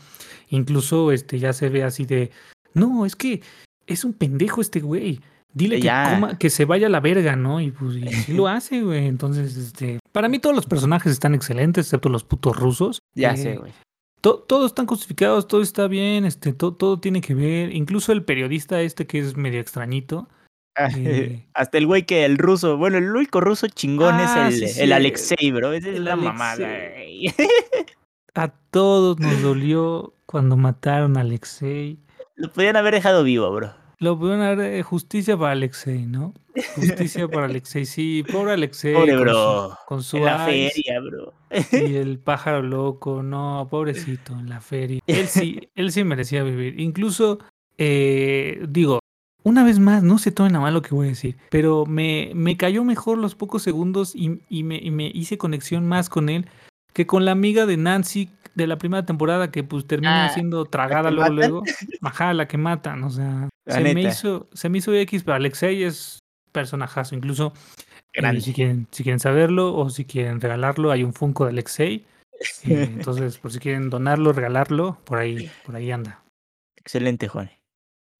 [0.50, 2.30] Incluso este ya se ve así de,
[2.74, 3.42] no, es que
[3.86, 5.20] es un pendejo este güey.
[5.58, 7.60] Dile que, coma- que se vaya a la verga, ¿no?
[7.60, 9.06] Y pues y sí lo hace, güey.
[9.06, 13.00] Entonces, este, para mí todos los personajes están excelentes, excepto los putos rusos.
[13.14, 13.72] Ya Eh, sé, güey.
[14.20, 17.74] to- todos están justificados, todo está bien, este, to- todo tiene que ver.
[17.74, 20.28] Incluso el periodista este que es medio extrañito.
[20.96, 24.68] Eh, Hasta el güey que el ruso, bueno, el único ruso chingón Ah, es el,
[24.68, 25.72] sí, sí, el Alexei, bro.
[25.72, 26.54] Esa es el la mamada.
[26.66, 27.32] Alexei.
[27.36, 27.48] güey.
[28.34, 31.98] a todos nos dolió cuando mataron a Alexei.
[32.36, 33.74] Lo podían haber dejado vivo, bro.
[34.00, 36.32] Lo pudieron haber eh, justicia para Alexei, ¿no?
[36.76, 38.94] Justicia para Alexei, sí, pobre Alexei.
[38.94, 39.70] Pobre con bro.
[39.70, 41.34] Su, con su En la feria, bro.
[41.72, 45.00] y el pájaro loco, no, pobrecito, en la feria.
[45.06, 46.78] Él sí, él sí merecía vivir.
[46.78, 47.40] Incluso,
[47.76, 49.00] eh, digo,
[49.42, 52.30] una vez más, no se tomen a mal lo que voy a decir, pero me,
[52.34, 56.28] me cayó mejor los pocos segundos y, y me, y me hice conexión más con
[56.28, 56.48] él
[56.92, 60.64] que con la amiga de Nancy de la primera temporada que pues termina Ah, siendo
[60.64, 61.36] tragada luego, matan.
[61.36, 61.62] luego.
[62.02, 65.36] Ajá, la que matan, o sea, La se me, hizo, se me hizo X, pero
[65.36, 66.18] Alexei es
[66.50, 67.52] personajazo, incluso
[68.14, 72.04] eh, si, quieren, si quieren saberlo o si quieren regalarlo, hay un Funko de Alexei.
[72.64, 76.22] eh, entonces, por si quieren donarlo, regalarlo, por ahí, por ahí anda.
[76.76, 77.50] Excelente, Juan.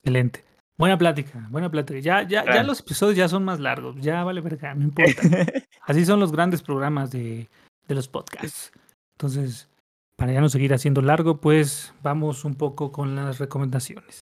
[0.03, 0.45] Excelente.
[0.77, 1.99] Buena plática, buena plática.
[1.99, 2.67] Ya, ya, ya Claro.
[2.67, 5.21] los episodios ya son más largos, ya vale verga, no importa.
[5.81, 7.49] Así son los grandes programas de,
[7.89, 8.71] de los podcasts.
[9.17, 9.67] Entonces,
[10.15, 14.21] para ya no seguir haciendo largo, pues vamos un poco con las recomendaciones.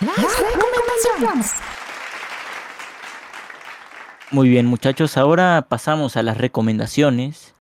[0.00, 1.54] Las recomendaciones.
[4.32, 7.54] Muy bien, muchachos, ahora pasamos a las recomendaciones.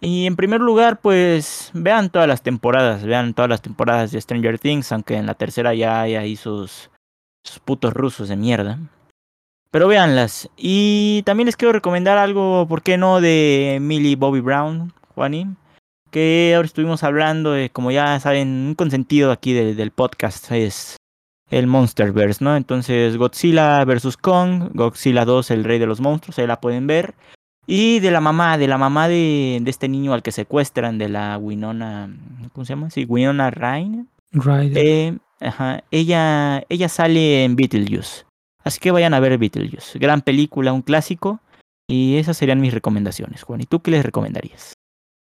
[0.00, 4.58] Y en primer lugar, pues vean todas las temporadas, vean todas las temporadas de Stranger
[4.58, 6.90] Things, aunque en la tercera ya hay ahí sus,
[7.42, 8.78] sus putos rusos de mierda.
[9.76, 10.48] Pero véanlas.
[10.56, 13.20] Y también les quiero recomendar algo, ¿por qué no?
[13.20, 15.48] De Millie Bobby Brown, Juani.
[16.10, 20.96] Que ahora estuvimos hablando de, como ya saben, un consentido aquí de- del podcast es
[21.50, 22.56] el Monsterverse, ¿no?
[22.56, 24.16] Entonces, Godzilla vs.
[24.16, 27.12] Kong, Godzilla 2, el rey de los monstruos, ahí la pueden ver.
[27.66, 31.10] Y de la mamá, de la mamá de, de este niño al que secuestran, de
[31.10, 32.08] la Winona,
[32.54, 32.88] ¿cómo se llama?
[32.88, 34.06] Sí, Winona Ryne.
[34.32, 34.78] Ryder.
[34.78, 38.24] Eh, ajá, ella, ella sale en Beetlejuice.
[38.66, 39.96] Así que vayan a ver Beetlejuice.
[40.00, 41.38] Gran película, un clásico.
[41.88, 43.60] Y esas serían mis recomendaciones, Juan.
[43.60, 44.72] ¿Y tú qué les recomendarías?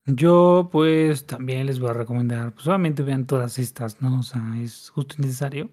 [0.06, 4.22] Yo, pues, también les voy a recomendar, pues, solamente vean todas estas, ¿no?
[4.22, 5.70] O sea, es justo y necesario.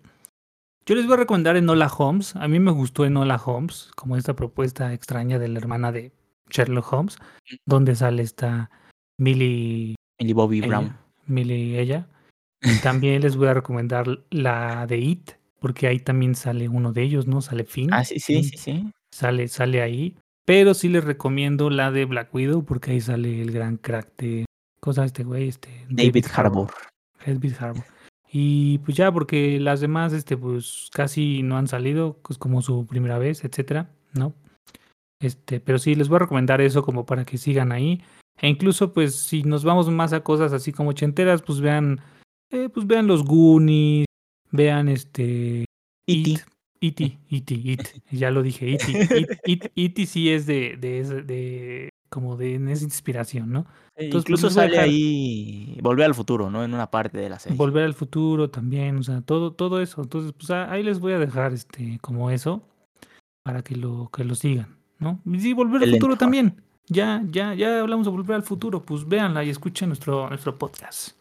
[0.85, 2.35] Yo les voy a recomendar Enola Holmes.
[2.35, 6.11] A mí me gustó Enola Holmes, como esta propuesta extraña de la hermana de
[6.51, 7.19] Sherlock Holmes,
[7.67, 8.69] donde sale esta
[9.17, 10.97] Millie, Millie Bobby ella, Brown.
[11.27, 12.09] Millie ella.
[12.63, 15.31] Y también les voy a recomendar la de It,
[15.65, 17.41] porque ahí también sale uno de ellos, ¿no?
[17.41, 17.89] Sale Finn.
[17.91, 18.91] Ah, sí, sí, Finn sí, sí.
[19.11, 20.15] Sale, sale ahí.
[20.45, 24.45] Pero sí les recomiendo la de Black Widow, porque ahí sale el gran crack de.
[24.79, 25.71] Cosa este güey, este.
[25.89, 26.71] David Harbour.
[27.25, 27.85] David Harbour.
[28.31, 32.85] Y pues ya, porque las demás, este, pues casi no han salido, pues como su
[32.85, 34.35] primera vez, etcétera, ¿no?
[35.19, 38.03] Este, pero sí, les voy a recomendar eso como para que sigan ahí.
[38.39, 42.03] E incluso, pues, si nos vamos más a cosas así como ochenteras, pues vean,
[42.51, 44.05] eh, pues vean los Goonies,
[44.55, 45.65] vean este.
[46.07, 46.31] E.T..
[46.31, 46.41] It,
[46.81, 47.81] E.T., E.T., It.
[48.11, 48.71] Ya lo dije.
[48.71, 48.83] It,
[49.47, 50.07] It, E.T.
[50.07, 53.61] sí es de, de, como de esa inspiración, ¿no?
[53.97, 56.63] Eh, Entonces, Incluso pues, a sale ahí Volver al futuro, ¿no?
[56.63, 57.57] En una parte de la serie.
[57.57, 60.03] Volver al futuro también, o sea, todo, todo eso.
[60.03, 62.63] Entonces, pues ahí les voy a dejar este, como eso,
[63.43, 65.21] para que lo, que lo sigan, ¿no?
[65.25, 66.63] Y sí, volver al futuro también.
[66.89, 71.19] Ya, ya, ya hablamos de volver al futuro, pues véanla y escuchen nuestro, nuestro podcast.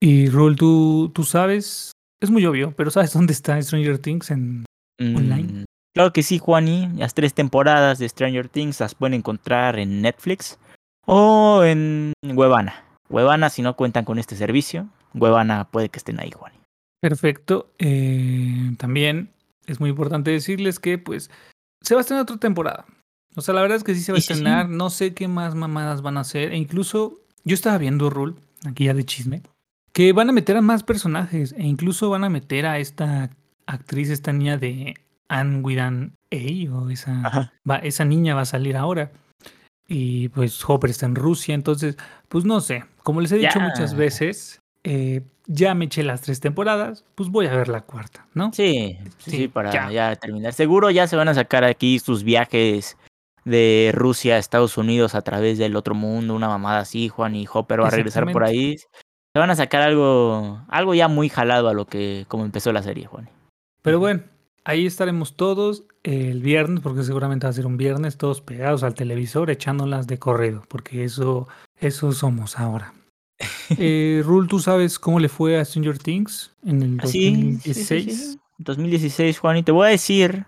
[0.00, 4.30] Y Rul, tú, tú sabes, es muy obvio, pero ¿sabes dónde está Stranger Things?
[4.30, 4.64] En...
[5.00, 5.42] online.
[5.52, 6.88] Mm, Claro que sí, Juani.
[6.96, 10.58] Las tres temporadas de Stranger Things las pueden encontrar en Netflix
[11.06, 12.82] o en Huevana.
[13.08, 14.88] Huevana si no cuentan con este servicio.
[15.14, 16.58] Huevana puede que estén ahí, Juani.
[17.00, 17.70] Perfecto.
[17.78, 19.30] Eh, también
[19.66, 21.30] es muy importante decirles que, pues,
[21.80, 22.86] se va a estrenar otra temporada.
[23.36, 24.40] O sea, la verdad es que sí se va a Sí, sí, sí.
[24.40, 24.68] estrenar.
[24.68, 26.52] No sé qué más mamadas van a hacer.
[26.52, 28.34] E incluso, yo estaba viendo, Rule,
[28.66, 29.42] aquí ya de chisme,
[29.94, 31.54] que van a meter a más personajes.
[31.56, 33.30] E incluso van a meter a esta
[33.66, 34.94] actriz, esta niña de
[35.28, 39.12] Anne Widan A, o esa, va, esa niña va a salir ahora.
[39.86, 41.96] Y pues Hopper está en Rusia, entonces,
[42.28, 42.84] pues no sé.
[43.02, 47.46] Como les he dicho muchas veces, eh, ya me eché las tres temporadas, pues voy
[47.46, 48.50] a ver la cuarta, ¿no?
[48.52, 49.90] Sí, sí, Sí, sí, para ya.
[49.90, 50.16] ya.
[50.16, 50.54] terminar.
[50.54, 52.96] Seguro ya se van a sacar aquí sus viajes
[53.44, 57.46] de Rusia a Estados Unidos a través del otro mundo, una mamada así, Juan y
[57.52, 58.76] Hopper va a regresar por ahí.
[59.34, 62.84] Se van a sacar algo, algo ya muy jalado a lo que como empezó la
[62.84, 63.28] serie, Juan.
[63.82, 64.22] Pero bueno,
[64.64, 68.94] ahí estaremos todos el viernes, porque seguramente va a ser un viernes, todos pegados al
[68.94, 71.48] televisor, echándolas de corrido, porque eso,
[71.80, 72.94] eso somos ahora.
[73.78, 78.04] Eh, Rul, ¿tú sabes cómo le fue a Stranger Things en el Ah, Sí, 2016?
[78.04, 78.38] sí, sí, sí.
[78.58, 80.44] 2016, Juan, y te voy a decir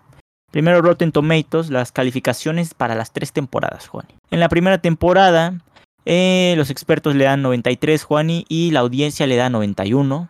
[0.51, 4.05] primero Rotten Tomatoes, las calificaciones para las tres temporadas, Juan.
[4.31, 5.55] En la primera temporada,
[6.09, 10.29] eh, los expertos le dan 93, Juani, y la audiencia le da 91.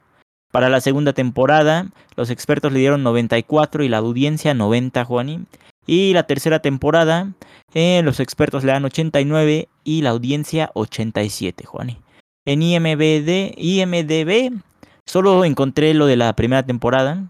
[0.51, 5.41] Para la segunda temporada, los expertos le dieron 94 y la audiencia 90, Juani.
[5.85, 7.31] Y la tercera temporada,
[7.75, 11.99] eh, los expertos le dan 89 y la audiencia 87, Juani.
[12.47, 14.59] En IMBD, IMDB
[15.05, 17.23] solo encontré lo de la primera temporada.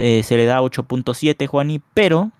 [0.00, 2.30] eh, se le da 8.7, Juani, pero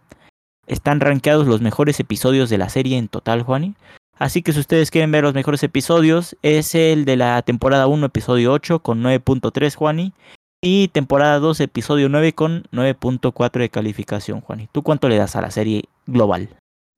[0.69, 3.75] están rankeados los mejores episodios de la serie en total, Juani.
[4.19, 8.07] Así que si ustedes quieren ver los mejores episodios, es el de la temporada 1,
[8.07, 10.13] episodio 8, con 9.3, Juani.
[10.61, 14.69] Y temporada 2, episodio 9, con 9.4 de calificación, Juani.
[14.73, 16.49] ¿Tú cuánto le das a la serie global?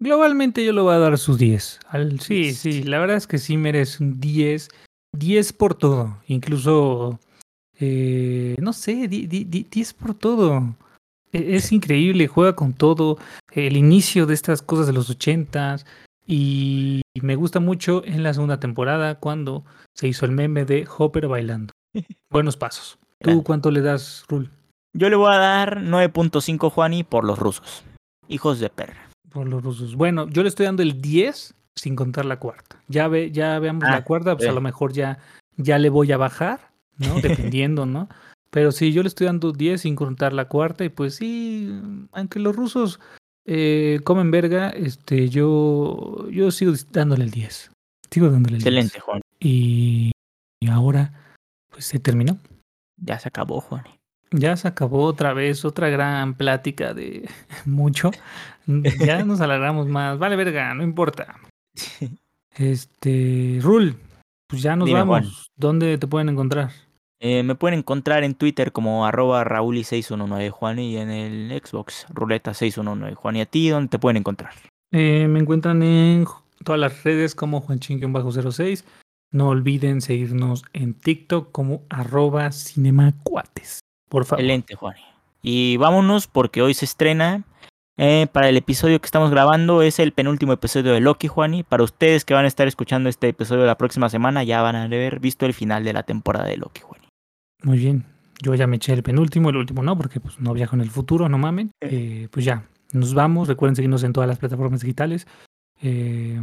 [0.02, 1.78] Globalmente yo le voy a dar sus 10.
[1.90, 4.68] Al, sí, sí, la verdad es que sí merece un 10.
[5.14, 6.16] 10 por todo.
[6.26, 7.20] Incluso,
[7.78, 10.74] eh, no sé, di- di- di- 10 por todo.
[11.32, 13.18] E- Es increíble, juega con todo.
[13.52, 15.84] El inicio de estas cosas de los 80s.
[16.32, 19.64] Y me gusta mucho en la segunda temporada cuando
[19.96, 21.72] se hizo el meme de Hopper bailando.
[22.30, 23.00] Buenos pasos.
[23.20, 24.48] ¿Tú cuánto le das, Rul?
[24.96, 27.84] Yo le voy a dar 9.5, Juani, por los rusos.
[28.28, 29.08] Hijos de perra.
[29.28, 29.96] Por los rusos.
[29.96, 32.80] Bueno, yo le estoy dando el 10 sin contar la cuarta.
[32.86, 34.54] Ya ve, ya veamos Ah, la cuarta, pues a sí.
[34.54, 35.18] lo mejor ya,
[35.56, 37.14] ya le voy a bajar, ¿no?
[37.56, 38.08] Dependiendo, ¿no?
[38.52, 41.76] Pero sí, yo le estoy dando 10 sin contar la cuarta, y pues sí,
[42.12, 43.00] aunque los rusos
[43.46, 47.70] eh, comen verga, este, yo, yo sigo dándole el 10.
[48.10, 48.66] Sigo dándole el 10.
[48.66, 49.20] Excelente, Juan.
[49.38, 50.12] Y,
[50.60, 51.34] y ahora,
[51.70, 52.38] pues se terminó.
[52.96, 53.84] Ya se acabó, Juan.
[54.32, 57.28] Ya se acabó otra vez, otra gran plática de
[57.64, 58.10] mucho.
[58.66, 60.18] Ya nos alargamos más.
[60.18, 61.36] Vale, verga, no importa.
[62.56, 63.96] Este, Rul,
[64.48, 65.20] pues ya nos Dime, vamos.
[65.20, 65.34] Juan.
[65.56, 66.72] ¿Dónde te pueden encontrar?
[67.22, 73.14] Eh, me pueden encontrar en Twitter como arroba rauli619 Juan y en el Xbox ruleta619
[73.14, 73.36] Juan.
[73.36, 74.54] ¿Y a ti dónde te pueden encontrar?
[74.90, 76.24] Eh, me encuentran en
[76.64, 78.84] todas las redes como Juanchin-06.
[79.32, 83.80] No olviden seguirnos en TikTok como arroba cinemacuates.
[84.08, 84.40] Por favor.
[84.40, 84.96] Excelente, Juan.
[85.42, 87.44] Y vámonos porque hoy se estrena.
[87.98, 91.62] eh, para el episodio que estamos grabando es el penúltimo episodio de Loki, Juani.
[91.64, 94.84] Para ustedes que van a estar escuchando este episodio la próxima semana, ya van a
[94.84, 96.99] haber visto el final de la temporada de Loki, Juani.
[97.62, 98.04] Muy bien.
[98.42, 100.90] Yo ya me eché el penúltimo, el último no, porque pues no viajo en el
[100.90, 101.72] futuro, no mamen.
[101.80, 103.48] Eh, pues ya, nos vamos.
[103.48, 105.26] Recuerden seguirnos en todas las plataformas digitales.
[105.82, 106.40] eh,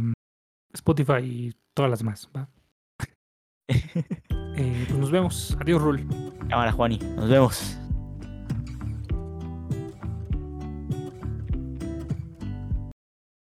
[0.72, 2.28] Spotify y todas las demás.
[2.36, 2.48] ¿va?
[4.60, 5.56] Eh, pues nos vemos.
[5.60, 6.04] Adiós, Rul.
[6.48, 6.98] Cámara, Juani.
[7.14, 7.78] Nos vemos.